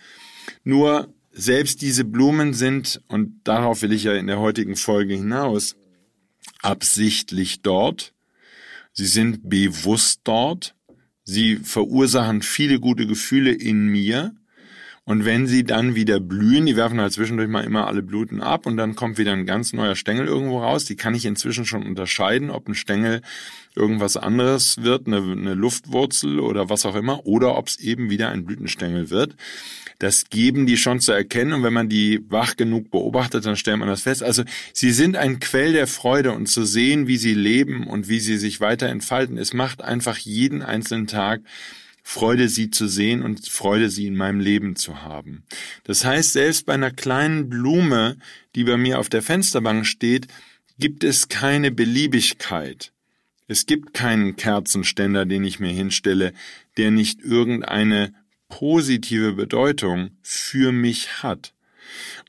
Nur 0.63 1.13
selbst 1.31 1.81
diese 1.81 2.05
Blumen 2.05 2.53
sind, 2.53 3.01
und 3.07 3.41
darauf 3.43 3.81
will 3.83 3.91
ich 3.91 4.03
ja 4.03 4.13
in 4.13 4.27
der 4.27 4.39
heutigen 4.39 4.75
Folge 4.75 5.13
hinaus, 5.13 5.75
absichtlich 6.61 7.61
dort. 7.61 8.13
Sie 8.93 9.05
sind 9.05 9.49
bewusst 9.49 10.21
dort. 10.23 10.75
Sie 11.23 11.57
verursachen 11.57 12.41
viele 12.41 12.79
gute 12.79 13.07
Gefühle 13.07 13.51
in 13.51 13.87
mir. 13.87 14.35
Und 15.05 15.25
wenn 15.25 15.47
sie 15.47 15.65
dann 15.65 15.95
wieder 15.95 16.21
blühen, 16.21 16.65
die 16.65 16.77
werfen 16.77 17.01
halt 17.01 17.11
zwischendurch 17.11 17.49
mal 17.49 17.65
immer 17.65 17.87
alle 17.87 18.01
Blüten 18.01 18.41
ab 18.41 18.65
und 18.65 18.77
dann 18.77 18.95
kommt 18.95 19.17
wieder 19.17 19.33
ein 19.33 19.45
ganz 19.45 19.73
neuer 19.73 19.95
Stängel 19.95 20.27
irgendwo 20.27 20.59
raus. 20.61 20.85
Die 20.85 20.95
kann 20.95 21.13
ich 21.13 21.25
inzwischen 21.25 21.65
schon 21.65 21.85
unterscheiden, 21.85 22.49
ob 22.49 22.69
ein 22.69 22.75
Stängel 22.75 23.21
irgendwas 23.75 24.15
anderes 24.15 24.81
wird, 24.81 25.07
eine, 25.07 25.17
eine 25.17 25.55
Luftwurzel 25.55 26.39
oder 26.39 26.69
was 26.69 26.85
auch 26.85 26.95
immer, 26.95 27.25
oder 27.25 27.57
ob 27.57 27.67
es 27.67 27.79
eben 27.79 28.09
wieder 28.09 28.29
ein 28.29 28.45
Blütenstängel 28.45 29.09
wird. 29.09 29.35
Das 29.99 30.29
geben 30.29 30.65
die 30.65 30.77
schon 30.77 31.01
zu 31.01 31.11
erkennen 31.11 31.53
und 31.53 31.63
wenn 31.63 31.73
man 31.73 31.89
die 31.89 32.21
wach 32.29 32.55
genug 32.55 32.89
beobachtet, 32.89 33.45
dann 33.45 33.57
stellt 33.57 33.79
man 33.79 33.89
das 33.89 34.03
fest. 34.03 34.23
Also 34.23 34.43
sie 34.71 34.91
sind 34.91 35.17
ein 35.17 35.39
Quell 35.39 35.73
der 35.73 35.87
Freude 35.87 36.31
und 36.31 36.47
zu 36.47 36.63
sehen, 36.63 37.07
wie 37.07 37.17
sie 37.17 37.33
leben 37.33 37.87
und 37.87 38.07
wie 38.07 38.19
sie 38.19 38.37
sich 38.37 38.61
weiter 38.61 38.87
entfalten, 38.87 39.37
es 39.37 39.53
macht 39.53 39.81
einfach 39.81 40.17
jeden 40.17 40.61
einzelnen 40.61 41.07
Tag 41.07 41.41
Freude, 42.03 42.49
sie 42.49 42.69
zu 42.69 42.87
sehen 42.87 43.23
und 43.23 43.47
Freude, 43.47 43.89
sie 43.89 44.05
in 44.05 44.15
meinem 44.15 44.41
Leben 44.41 44.75
zu 44.75 45.01
haben. 45.01 45.45
Das 45.85 46.03
heißt, 46.03 46.33
selbst 46.33 46.65
bei 46.65 46.73
einer 46.73 46.91
kleinen 46.91 47.49
Blume, 47.49 48.17
die 48.55 48.65
bei 48.65 48.77
mir 48.77 48.99
auf 48.99 49.09
der 49.09 49.21
Fensterbank 49.21 49.87
steht, 49.87 50.27
gibt 50.77 51.03
es 51.03 51.29
keine 51.29 51.71
Beliebigkeit. 51.71 52.91
Es 53.47 53.65
gibt 53.65 53.93
keinen 53.93 54.35
Kerzenständer, 54.35 55.25
den 55.25 55.43
ich 55.43 55.59
mir 55.59 55.71
hinstelle, 55.71 56.33
der 56.77 56.91
nicht 56.91 57.21
irgendeine 57.21 58.13
positive 58.49 59.33
Bedeutung 59.33 60.11
für 60.21 60.71
mich 60.71 61.23
hat. 61.23 61.53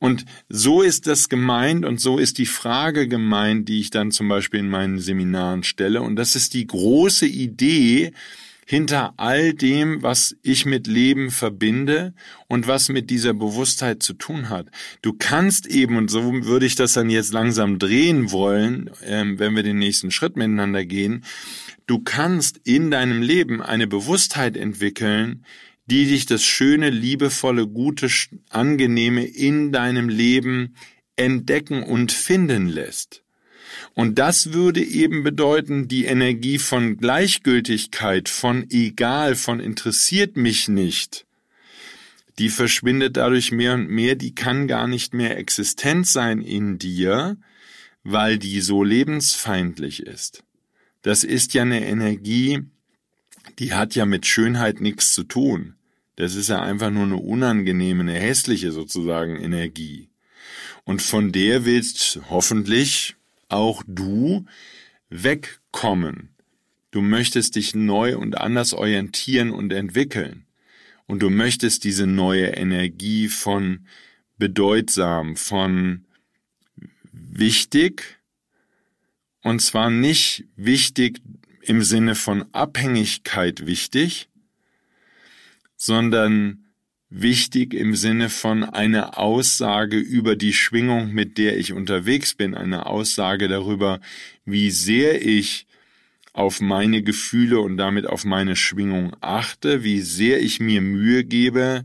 Und 0.00 0.24
so 0.48 0.82
ist 0.82 1.06
das 1.06 1.28
gemeint 1.28 1.84
und 1.84 2.00
so 2.00 2.18
ist 2.18 2.38
die 2.38 2.46
Frage 2.46 3.08
gemeint, 3.08 3.68
die 3.68 3.80
ich 3.80 3.90
dann 3.90 4.10
zum 4.10 4.28
Beispiel 4.28 4.60
in 4.60 4.68
meinen 4.68 4.98
Seminaren 4.98 5.62
stelle. 5.62 6.02
Und 6.02 6.16
das 6.16 6.36
ist 6.36 6.54
die 6.54 6.66
große 6.66 7.26
Idee, 7.26 8.12
hinter 8.66 9.14
all 9.16 9.52
dem, 9.52 10.02
was 10.02 10.36
ich 10.42 10.66
mit 10.66 10.86
Leben 10.86 11.30
verbinde 11.30 12.14
und 12.48 12.66
was 12.66 12.88
mit 12.88 13.10
dieser 13.10 13.34
Bewusstheit 13.34 14.02
zu 14.02 14.14
tun 14.14 14.48
hat. 14.48 14.68
Du 15.02 15.12
kannst 15.12 15.66
eben, 15.66 15.96
und 15.96 16.10
so 16.10 16.44
würde 16.44 16.66
ich 16.66 16.74
das 16.74 16.92
dann 16.92 17.10
jetzt 17.10 17.32
langsam 17.32 17.78
drehen 17.78 18.32
wollen, 18.32 18.90
ähm, 19.02 19.38
wenn 19.38 19.56
wir 19.56 19.62
den 19.62 19.78
nächsten 19.78 20.10
Schritt 20.10 20.36
miteinander 20.36 20.84
gehen, 20.84 21.24
du 21.86 22.00
kannst 22.00 22.60
in 22.64 22.90
deinem 22.90 23.22
Leben 23.22 23.62
eine 23.62 23.86
Bewusstheit 23.86 24.56
entwickeln, 24.56 25.44
die 25.86 26.06
dich 26.06 26.26
das 26.26 26.42
schöne, 26.42 26.90
liebevolle, 26.90 27.66
gute, 27.66 28.08
angenehme 28.48 29.24
in 29.24 29.70
deinem 29.72 30.08
Leben 30.08 30.74
entdecken 31.16 31.82
und 31.82 32.12
finden 32.12 32.68
lässt. 32.68 33.23
Und 33.94 34.18
das 34.18 34.52
würde 34.52 34.82
eben 34.82 35.22
bedeuten, 35.22 35.86
die 35.86 36.04
Energie 36.04 36.58
von 36.58 36.96
Gleichgültigkeit, 36.96 38.28
von 38.28 38.68
egal, 38.70 39.36
von 39.36 39.60
interessiert 39.60 40.36
mich 40.36 40.68
nicht, 40.68 41.26
die 42.38 42.48
verschwindet 42.48 43.16
dadurch 43.16 43.52
mehr 43.52 43.74
und 43.74 43.88
mehr, 43.88 44.16
die 44.16 44.34
kann 44.34 44.66
gar 44.66 44.88
nicht 44.88 45.14
mehr 45.14 45.38
existent 45.38 46.08
sein 46.08 46.40
in 46.40 46.78
dir, 46.78 47.36
weil 48.02 48.38
die 48.38 48.60
so 48.60 48.82
lebensfeindlich 48.82 50.02
ist. 50.02 50.42
Das 51.02 51.22
ist 51.22 51.54
ja 51.54 51.62
eine 51.62 51.86
Energie, 51.86 52.62
die 53.58 53.74
hat 53.74 53.94
ja 53.94 54.06
mit 54.06 54.26
Schönheit 54.26 54.80
nichts 54.80 55.12
zu 55.12 55.22
tun. 55.22 55.74
Das 56.16 56.34
ist 56.34 56.48
ja 56.48 56.60
einfach 56.60 56.90
nur 56.90 57.04
eine 57.04 57.16
unangenehme, 57.16 58.00
eine 58.00 58.14
hässliche 58.14 58.72
sozusagen 58.72 59.36
Energie. 59.36 60.08
Und 60.84 61.02
von 61.02 61.30
der 61.30 61.64
willst 61.64 62.20
hoffentlich 62.30 63.16
auch 63.48 63.82
du 63.86 64.46
wegkommen. 65.08 66.30
Du 66.90 67.00
möchtest 67.00 67.56
dich 67.56 67.74
neu 67.74 68.16
und 68.16 68.38
anders 68.38 68.72
orientieren 68.72 69.50
und 69.50 69.72
entwickeln. 69.72 70.46
Und 71.06 71.22
du 71.22 71.30
möchtest 71.30 71.84
diese 71.84 72.06
neue 72.06 72.46
Energie 72.46 73.28
von 73.28 73.86
bedeutsam, 74.38 75.36
von 75.36 76.06
wichtig, 77.12 78.18
und 79.42 79.60
zwar 79.60 79.90
nicht 79.90 80.44
wichtig 80.56 81.20
im 81.60 81.82
Sinne 81.82 82.14
von 82.14 82.46
Abhängigkeit 82.52 83.66
wichtig, 83.66 84.28
sondern 85.76 86.63
wichtig 87.16 87.74
im 87.74 87.94
Sinne 87.94 88.28
von 88.28 88.64
einer 88.64 89.18
Aussage 89.18 89.98
über 89.98 90.34
die 90.34 90.52
Schwingung, 90.52 91.12
mit 91.12 91.38
der 91.38 91.56
ich 91.56 91.72
unterwegs 91.72 92.34
bin, 92.34 92.54
eine 92.54 92.86
Aussage 92.86 93.46
darüber, 93.46 94.00
wie 94.44 94.70
sehr 94.70 95.24
ich 95.24 95.66
auf 96.32 96.60
meine 96.60 97.02
Gefühle 97.02 97.60
und 97.60 97.76
damit 97.76 98.06
auf 98.06 98.24
meine 98.24 98.56
Schwingung 98.56 99.14
achte, 99.20 99.84
wie 99.84 100.00
sehr 100.00 100.42
ich 100.42 100.58
mir 100.58 100.80
Mühe 100.80 101.22
gebe 101.22 101.84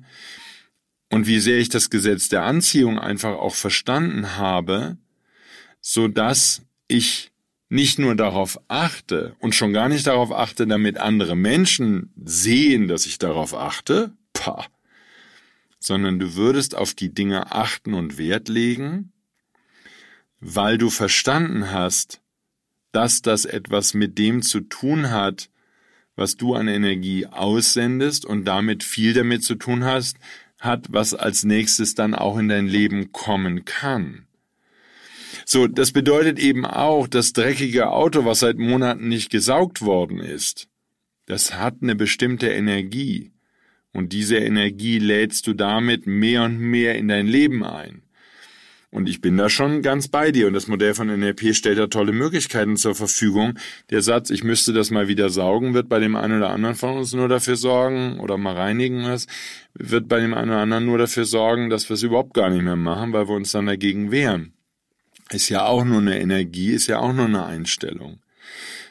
und 1.12 1.28
wie 1.28 1.40
sehr 1.40 1.60
ich 1.60 1.70
das 1.70 1.92
Gesetz 1.92 2.30
der 2.30 2.44
Anziehung 2.44 2.98
einfach 2.98 3.38
auch 3.38 3.54
verstanden 3.54 4.38
habe, 4.38 4.98
so 5.80 6.08
dass 6.08 6.64
ich 6.88 7.32
nicht 7.70 8.00
nur 8.00 8.16
darauf 8.16 8.60
achte 8.68 9.36
und 9.38 9.54
schon 9.54 9.74
gar 9.74 9.90
nicht 9.90 10.08
darauf 10.08 10.32
achte, 10.32 10.66
damit 10.66 10.98
andere 10.98 11.36
Menschen 11.36 12.12
sehen, 12.16 12.88
dass 12.88 13.06
ich 13.06 13.20
darauf 13.20 13.54
achte, 13.54 14.14
pah, 14.34 14.66
sondern 15.80 16.20
du 16.20 16.36
würdest 16.36 16.76
auf 16.76 16.94
die 16.94 17.14
Dinge 17.14 17.52
achten 17.52 17.94
und 17.94 18.18
Wert 18.18 18.50
legen, 18.50 19.12
weil 20.40 20.78
du 20.78 20.90
verstanden 20.90 21.72
hast, 21.72 22.22
dass 22.92 23.22
das 23.22 23.46
etwas 23.46 23.94
mit 23.94 24.18
dem 24.18 24.42
zu 24.42 24.62
tun 24.62 25.10
hat, 25.10 25.50
was 26.16 26.36
du 26.36 26.54
an 26.54 26.68
Energie 26.68 27.28
aussendest 27.28 28.26
und 28.26 28.46
damit 28.46 28.84
viel 28.84 29.14
damit 29.14 29.44
zu 29.44 29.56
tun 29.56 29.86
hast, 29.86 30.18
hat, 30.60 30.88
was 30.92 31.14
als 31.14 31.44
nächstes 31.44 31.96
dann 31.96 32.14
auch 32.14 32.38
in 32.38 32.50
dein 32.50 32.68
Leben 32.68 33.12
kommen 33.12 33.64
kann. 33.64 34.26
So, 35.46 35.68
das 35.68 35.92
bedeutet 35.92 36.38
eben 36.38 36.66
auch, 36.66 37.08
das 37.08 37.34
dreckige 37.34 37.90
Auto, 37.90 38.26
was 38.26 38.40
seit 38.40 38.58
Monaten 38.58 39.08
nicht 39.08 39.30
gesaugt 39.30 39.82
worden 39.82 40.20
ist, 40.20 40.68
das 41.26 41.54
hat 41.54 41.78
eine 41.82 41.96
bestimmte 41.96 42.50
Energie. 42.50 43.32
Und 43.94 44.14
diese 44.14 44.38
Energie 44.38 45.00
lädst 45.00 45.48
du 45.48 45.54
damit 45.54 46.06
mehr 46.06 46.44
und 46.44 46.60
mehr 46.60 46.96
in 46.96 47.08
dein 47.08 47.28
Leben 47.28 47.64
ein. 47.64 48.04
Und 48.92 49.08
ich 49.08 49.22
bin 49.22 49.38
da 49.38 49.50
schon 49.50 49.84
ganz 49.84 50.08
bei 50.08 50.32
dir. 50.32 50.48
Und 50.48 50.54
das 50.54 50.68
Modell 50.68 50.96
von 50.96 51.08
NLP 51.08 51.54
stellt 51.56 51.78
da 51.78 51.88
tolle 51.88 52.12
Möglichkeiten 52.12 52.76
zur 52.76 52.96
Verfügung. 52.96 53.54
Der 53.92 54.02
Satz, 54.02 54.32
ich 54.32 54.44
müsste 54.44 54.74
das 54.74 54.90
mal 54.90 55.08
wieder 55.08 55.30
saugen, 55.30 55.76
wird 55.76 55.90
bei 55.90 56.00
dem 56.00 56.16
einen 56.16 56.38
oder 56.38 56.50
anderen 56.50 56.76
von 56.76 56.98
uns 56.98 57.14
nur 57.14 57.28
dafür 57.28 57.56
sorgen, 57.56 58.20
oder 58.20 58.38
mal 58.38 58.56
reinigen 58.56 59.06
es, 59.06 59.28
wird 59.76 60.08
bei 60.08 60.20
dem 60.20 60.34
einen 60.34 60.50
oder 60.50 60.62
anderen 60.62 60.86
nur 60.86 60.98
dafür 60.98 61.26
sorgen, 61.26 61.70
dass 61.70 61.88
wir 61.90 61.94
es 61.94 62.04
überhaupt 62.04 62.34
gar 62.34 62.50
nicht 62.50 62.64
mehr 62.64 62.76
machen, 62.76 63.14
weil 63.14 63.28
wir 63.28 63.36
uns 63.36 63.52
dann 63.52 63.68
dagegen 63.68 64.12
wehren. 64.12 64.54
Ist 65.30 65.50
ja 65.50 65.66
auch 65.66 65.86
nur 65.86 66.00
eine 66.00 66.20
Energie, 66.20 66.72
ist 66.72 66.88
ja 66.88 67.00
auch 67.00 67.14
nur 67.14 67.26
eine 67.26 67.46
Einstellung. 67.46 68.20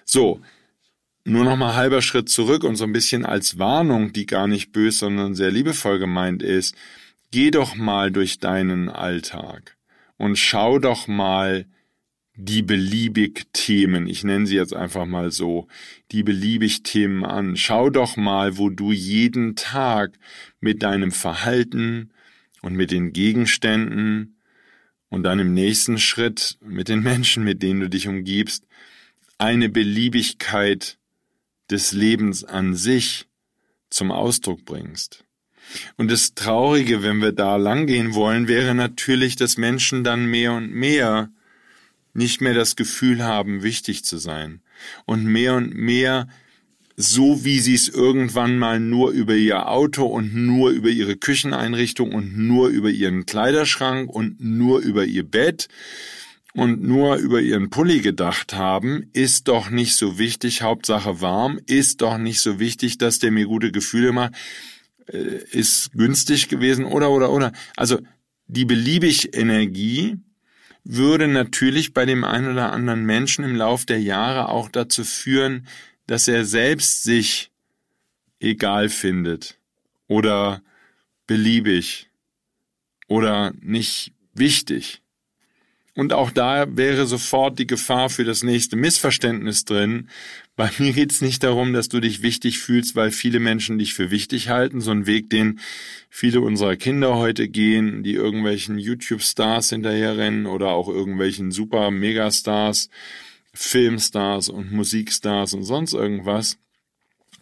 So. 0.04 0.40
Nur 1.28 1.44
noch 1.44 1.58
mal 1.58 1.74
halber 1.74 2.00
Schritt 2.00 2.30
zurück 2.30 2.64
und 2.64 2.76
so 2.76 2.84
ein 2.84 2.92
bisschen 2.94 3.26
als 3.26 3.58
Warnung, 3.58 4.14
die 4.14 4.24
gar 4.24 4.46
nicht 4.46 4.72
böse, 4.72 5.00
sondern 5.00 5.34
sehr 5.34 5.50
liebevoll 5.50 5.98
gemeint 5.98 6.42
ist. 6.42 6.74
Geh 7.30 7.50
doch 7.50 7.74
mal 7.74 8.10
durch 8.10 8.38
deinen 8.38 8.88
Alltag 8.88 9.76
und 10.16 10.38
schau 10.38 10.78
doch 10.78 11.06
mal 11.06 11.66
die 12.34 12.62
beliebig 12.62 13.48
Themen, 13.52 14.06
ich 14.06 14.24
nenne 14.24 14.46
sie 14.46 14.56
jetzt 14.56 14.72
einfach 14.72 15.04
mal 15.04 15.30
so, 15.30 15.68
die 16.12 16.22
beliebig 16.22 16.82
Themen 16.82 17.26
an. 17.26 17.56
Schau 17.56 17.90
doch 17.90 18.16
mal, 18.16 18.56
wo 18.56 18.70
du 18.70 18.92
jeden 18.92 19.54
Tag 19.54 20.18
mit 20.60 20.82
deinem 20.82 21.10
Verhalten 21.10 22.10
und 22.62 22.72
mit 22.72 22.90
den 22.90 23.12
Gegenständen 23.12 24.38
und 25.10 25.24
dann 25.24 25.40
im 25.40 25.52
nächsten 25.52 25.98
Schritt 25.98 26.56
mit 26.62 26.88
den 26.88 27.02
Menschen, 27.02 27.44
mit 27.44 27.62
denen 27.62 27.80
du 27.80 27.90
dich 27.90 28.08
umgibst, 28.08 28.66
eine 29.36 29.68
Beliebigkeit 29.68 30.98
des 31.70 31.92
Lebens 31.92 32.44
an 32.44 32.74
sich 32.74 33.26
zum 33.90 34.10
Ausdruck 34.10 34.64
bringst. 34.64 35.24
Und 35.96 36.10
das 36.10 36.34
Traurige, 36.34 37.02
wenn 37.02 37.20
wir 37.20 37.32
da 37.32 37.56
langgehen 37.56 38.14
wollen, 38.14 38.48
wäre 38.48 38.74
natürlich, 38.74 39.36
dass 39.36 39.58
Menschen 39.58 40.02
dann 40.04 40.26
mehr 40.26 40.52
und 40.52 40.72
mehr 40.72 41.30
nicht 42.14 42.40
mehr 42.40 42.54
das 42.54 42.74
Gefühl 42.74 43.22
haben, 43.22 43.62
wichtig 43.62 44.04
zu 44.04 44.18
sein 44.18 44.60
und 45.04 45.24
mehr 45.24 45.54
und 45.54 45.74
mehr 45.74 46.28
so 47.00 47.44
wie 47.44 47.60
sie 47.60 47.74
es 47.74 47.88
irgendwann 47.88 48.58
mal 48.58 48.80
nur 48.80 49.12
über 49.12 49.36
ihr 49.36 49.68
Auto 49.68 50.04
und 50.04 50.34
nur 50.34 50.70
über 50.70 50.88
ihre 50.88 51.16
Kücheneinrichtung 51.16 52.12
und 52.12 52.36
nur 52.36 52.70
über 52.70 52.90
ihren 52.90 53.24
Kleiderschrank 53.24 54.10
und 54.10 54.40
nur 54.40 54.80
über 54.80 55.04
ihr 55.04 55.22
Bett 55.22 55.68
und 56.58 56.82
nur 56.82 57.16
über 57.18 57.40
ihren 57.40 57.70
Pulli 57.70 58.00
gedacht 58.00 58.52
haben, 58.52 59.10
ist 59.12 59.46
doch 59.46 59.70
nicht 59.70 59.94
so 59.94 60.18
wichtig, 60.18 60.62
Hauptsache 60.62 61.20
warm, 61.20 61.60
ist 61.66 62.02
doch 62.02 62.18
nicht 62.18 62.40
so 62.40 62.58
wichtig, 62.58 62.98
dass 62.98 63.20
der 63.20 63.30
mir 63.30 63.46
gute 63.46 63.70
Gefühle 63.70 64.10
macht. 64.10 64.32
Äh, 65.06 65.44
ist 65.52 65.92
günstig 65.92 66.48
gewesen 66.48 66.84
oder 66.84 67.12
oder 67.12 67.30
oder. 67.30 67.52
Also 67.76 68.00
die 68.48 68.64
beliebig 68.64 69.36
Energie 69.36 70.16
würde 70.82 71.28
natürlich 71.28 71.94
bei 71.94 72.04
dem 72.06 72.24
einen 72.24 72.50
oder 72.50 72.72
anderen 72.72 73.06
Menschen 73.06 73.44
im 73.44 73.54
Lauf 73.54 73.86
der 73.86 74.00
Jahre 74.00 74.48
auch 74.48 74.68
dazu 74.68 75.04
führen, 75.04 75.64
dass 76.08 76.26
er 76.26 76.44
selbst 76.44 77.04
sich 77.04 77.52
egal 78.40 78.88
findet 78.88 79.60
oder 80.08 80.60
beliebig 81.28 82.08
oder 83.06 83.52
nicht 83.60 84.12
wichtig. 84.34 85.02
Und 85.98 86.12
auch 86.12 86.30
da 86.30 86.76
wäre 86.76 87.08
sofort 87.08 87.58
die 87.58 87.66
Gefahr 87.66 88.08
für 88.08 88.22
das 88.22 88.44
nächste 88.44 88.76
Missverständnis 88.76 89.64
drin. 89.64 90.08
Bei 90.54 90.70
mir 90.78 90.92
geht's 90.92 91.20
nicht 91.20 91.42
darum, 91.42 91.72
dass 91.72 91.88
du 91.88 91.98
dich 91.98 92.22
wichtig 92.22 92.60
fühlst, 92.60 92.94
weil 92.94 93.10
viele 93.10 93.40
Menschen 93.40 93.80
dich 93.80 93.94
für 93.94 94.12
wichtig 94.12 94.48
halten. 94.48 94.80
So 94.80 94.92
ein 94.92 95.06
Weg, 95.06 95.28
den 95.28 95.58
viele 96.08 96.40
unserer 96.40 96.76
Kinder 96.76 97.16
heute 97.16 97.48
gehen, 97.48 98.04
die 98.04 98.14
irgendwelchen 98.14 98.78
YouTube-Stars 98.78 99.70
hinterherrennen 99.70 100.46
oder 100.46 100.68
auch 100.68 100.88
irgendwelchen 100.88 101.50
super 101.50 101.90
Megastars, 101.90 102.90
Filmstars 103.52 104.50
und 104.50 104.70
Musikstars 104.70 105.52
und 105.52 105.64
sonst 105.64 105.94
irgendwas 105.94 106.58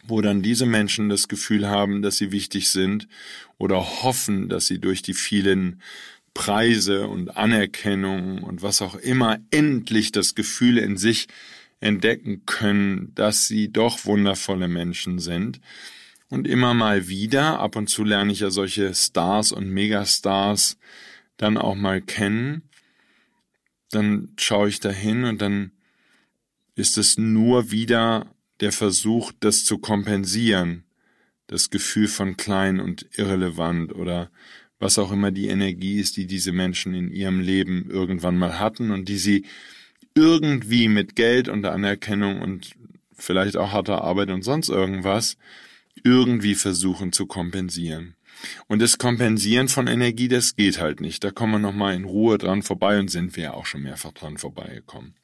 wo 0.09 0.21
dann 0.21 0.41
diese 0.41 0.65
Menschen 0.65 1.09
das 1.09 1.27
Gefühl 1.27 1.67
haben, 1.67 2.01
dass 2.01 2.15
sie 2.15 2.31
wichtig 2.31 2.69
sind 2.69 3.09
oder 3.57 4.03
hoffen, 4.03 4.47
dass 4.47 4.65
sie 4.65 4.79
durch 4.79 5.01
die 5.01 5.13
vielen 5.13 5.81
Preise 6.37 7.07
und 7.07 7.35
Anerkennung 7.35 8.43
und 8.43 8.61
was 8.61 8.83
auch 8.83 8.93
immer 8.93 9.39
endlich 9.49 10.11
das 10.11 10.35
Gefühl 10.35 10.77
in 10.77 10.95
sich 10.95 11.27
entdecken 11.79 12.45
können, 12.45 13.11
dass 13.15 13.47
sie 13.47 13.71
doch 13.71 14.05
wundervolle 14.05 14.67
Menschen 14.67 15.17
sind. 15.17 15.59
Und 16.29 16.47
immer 16.47 16.75
mal 16.75 17.07
wieder, 17.07 17.59
ab 17.59 17.75
und 17.75 17.89
zu 17.89 18.03
lerne 18.03 18.31
ich 18.31 18.41
ja 18.41 18.51
solche 18.51 18.93
Stars 18.93 19.51
und 19.51 19.71
Megastars 19.71 20.77
dann 21.37 21.57
auch 21.57 21.73
mal 21.73 22.01
kennen. 22.03 22.69
Dann 23.89 24.29
schaue 24.37 24.69
ich 24.69 24.79
dahin 24.79 25.23
und 25.23 25.41
dann 25.41 25.71
ist 26.75 26.99
es 26.99 27.17
nur 27.17 27.71
wieder 27.71 28.31
der 28.59 28.71
Versuch, 28.71 29.31
das 29.39 29.65
zu 29.65 29.79
kompensieren. 29.79 30.83
Das 31.47 31.71
Gefühl 31.71 32.07
von 32.07 32.37
klein 32.37 32.79
und 32.79 33.07
irrelevant 33.17 33.95
oder 33.95 34.29
was 34.79 34.99
auch 34.99 35.11
immer 35.11 35.31
die 35.31 35.47
Energie 35.47 35.99
ist, 35.99 36.17
die 36.17 36.27
diese 36.27 36.51
Menschen 36.51 36.93
in 36.93 37.11
ihrem 37.11 37.39
Leben 37.39 37.89
irgendwann 37.89 38.37
mal 38.37 38.59
hatten 38.59 38.91
und 38.91 39.09
die 39.09 39.17
sie 39.17 39.45
irgendwie 40.15 40.87
mit 40.87 41.15
Geld 41.15 41.47
und 41.49 41.65
Anerkennung 41.65 42.41
und 42.41 42.75
vielleicht 43.13 43.57
auch 43.57 43.71
harter 43.71 44.03
Arbeit 44.03 44.29
und 44.29 44.43
sonst 44.43 44.69
irgendwas 44.69 45.37
irgendwie 46.03 46.55
versuchen 46.55 47.11
zu 47.11 47.25
kompensieren. 47.25 48.15
Und 48.67 48.81
das 48.81 48.97
Kompensieren 48.97 49.67
von 49.67 49.87
Energie, 49.87 50.27
das 50.27 50.55
geht 50.55 50.79
halt 50.79 51.01
nicht. 51.01 51.23
Da 51.23 51.31
kommen 51.31 51.53
wir 51.53 51.59
nochmal 51.59 51.95
in 51.95 52.05
Ruhe 52.05 52.37
dran 52.37 52.61
vorbei 52.61 52.99
und 52.99 53.09
sind 53.09 53.35
wir 53.35 53.43
ja 53.43 53.53
auch 53.53 53.65
schon 53.65 53.81
mehrfach 53.81 54.11
dran 54.11 54.37
vorbeigekommen. 54.37 55.15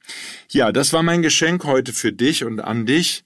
Ja, 0.49 0.71
das 0.71 0.93
war 0.93 1.03
mein 1.03 1.21
Geschenk 1.21 1.63
heute 1.63 1.93
für 1.93 2.11
dich 2.11 2.43
und 2.43 2.59
an 2.59 2.85
dich. 2.85 3.23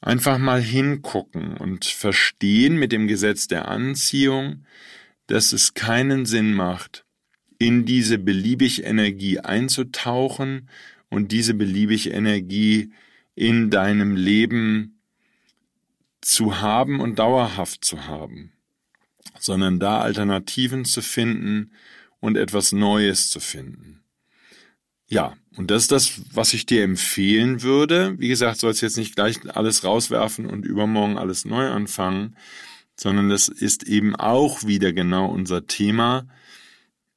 Einfach 0.00 0.38
mal 0.38 0.60
hingucken 0.60 1.56
und 1.56 1.84
verstehen 1.84 2.76
mit 2.76 2.92
dem 2.92 3.08
Gesetz 3.08 3.48
der 3.48 3.66
Anziehung, 3.66 4.64
dass 5.28 5.52
es 5.52 5.74
keinen 5.74 6.26
Sinn 6.26 6.52
macht, 6.52 7.04
in 7.58 7.84
diese 7.84 8.18
beliebig 8.18 8.84
Energie 8.84 9.38
einzutauchen 9.38 10.68
und 11.10 11.32
diese 11.32 11.54
beliebig 11.54 12.10
Energie 12.10 12.92
in 13.34 13.70
deinem 13.70 14.16
Leben 14.16 15.00
zu 16.20 16.60
haben 16.60 17.00
und 17.00 17.18
dauerhaft 17.18 17.84
zu 17.84 18.06
haben, 18.06 18.52
sondern 19.38 19.78
da 19.78 20.00
Alternativen 20.00 20.84
zu 20.84 21.02
finden 21.02 21.72
und 22.20 22.36
etwas 22.36 22.72
Neues 22.72 23.30
zu 23.30 23.38
finden. 23.40 24.00
Ja, 25.08 25.36
und 25.56 25.70
das 25.70 25.82
ist 25.82 25.92
das, 25.92 26.20
was 26.32 26.52
ich 26.52 26.66
dir 26.66 26.84
empfehlen 26.84 27.62
würde. 27.62 28.18
Wie 28.18 28.28
gesagt, 28.28 28.60
sollst 28.60 28.82
jetzt 28.82 28.98
nicht 28.98 29.16
gleich 29.16 29.38
alles 29.56 29.84
rauswerfen 29.84 30.46
und 30.46 30.66
übermorgen 30.66 31.16
alles 31.16 31.44
neu 31.44 31.68
anfangen, 31.68 32.36
sondern 32.98 33.28
das 33.28 33.48
ist 33.48 33.84
eben 33.84 34.16
auch 34.16 34.64
wieder 34.64 34.92
genau 34.92 35.30
unser 35.30 35.66
Thema, 35.66 36.26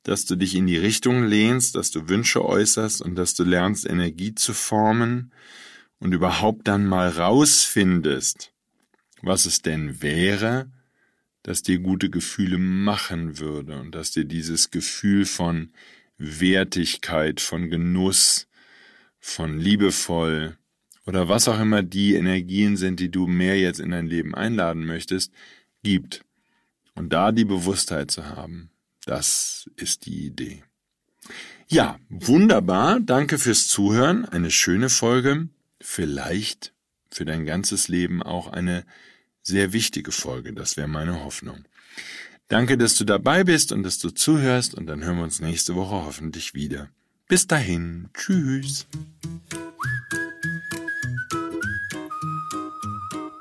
dass 0.03 0.25
du 0.25 0.35
dich 0.35 0.55
in 0.55 0.67
die 0.67 0.77
Richtung 0.77 1.25
lehnst, 1.25 1.75
dass 1.75 1.91
du 1.91 2.07
Wünsche 2.07 2.45
äußerst 2.45 3.01
und 3.01 3.15
dass 3.15 3.33
du 3.33 3.43
lernst, 3.43 3.87
Energie 3.87 4.33
zu 4.35 4.53
formen 4.53 5.31
und 5.99 6.13
überhaupt 6.13 6.67
dann 6.67 6.85
mal 6.85 7.09
rausfindest, 7.09 8.53
was 9.21 9.45
es 9.45 9.61
denn 9.61 10.01
wäre, 10.01 10.71
das 11.43 11.63
dir 11.63 11.79
gute 11.79 12.09
Gefühle 12.09 12.57
machen 12.57 13.39
würde 13.39 13.79
und 13.79 13.93
dass 13.95 14.11
dir 14.11 14.25
dieses 14.25 14.69
Gefühl 14.69 15.25
von 15.25 15.71
Wertigkeit, 16.17 17.41
von 17.41 17.69
Genuss, 17.69 18.47
von 19.19 19.57
liebevoll 19.59 20.57
oder 21.07 21.27
was 21.27 21.47
auch 21.47 21.59
immer 21.59 21.81
die 21.81 22.13
Energien 22.13 22.77
sind, 22.77 22.99
die 22.99 23.09
du 23.09 23.25
mehr 23.25 23.59
jetzt 23.59 23.79
in 23.79 23.89
dein 23.89 24.05
Leben 24.05 24.35
einladen 24.35 24.85
möchtest, 24.85 25.31
gibt. 25.83 26.23
Und 26.95 27.13
da 27.13 27.31
die 27.31 27.45
Bewusstheit 27.45 28.11
zu 28.11 28.25
haben, 28.25 28.69
das 29.05 29.69
ist 29.75 30.05
die 30.05 30.25
Idee. 30.25 30.63
Ja, 31.67 31.99
wunderbar. 32.09 32.99
Danke 32.99 33.37
fürs 33.37 33.67
Zuhören. 33.67 34.25
Eine 34.25 34.51
schöne 34.51 34.89
Folge. 34.89 35.47
Vielleicht 35.79 36.73
für 37.09 37.25
dein 37.25 37.45
ganzes 37.45 37.87
Leben 37.87 38.21
auch 38.21 38.47
eine 38.47 38.85
sehr 39.41 39.73
wichtige 39.73 40.11
Folge. 40.11 40.53
Das 40.53 40.77
wäre 40.77 40.87
meine 40.87 41.23
Hoffnung. 41.23 41.65
Danke, 42.47 42.77
dass 42.77 42.95
du 42.95 43.05
dabei 43.05 43.45
bist 43.45 43.71
und 43.71 43.83
dass 43.83 43.99
du 43.99 44.09
zuhörst 44.09 44.75
und 44.75 44.85
dann 44.85 45.03
hören 45.03 45.17
wir 45.17 45.23
uns 45.23 45.39
nächste 45.39 45.75
Woche 45.75 46.05
hoffentlich 46.05 46.53
wieder. 46.53 46.89
Bis 47.27 47.47
dahin. 47.47 48.09
Tschüss. 48.13 48.85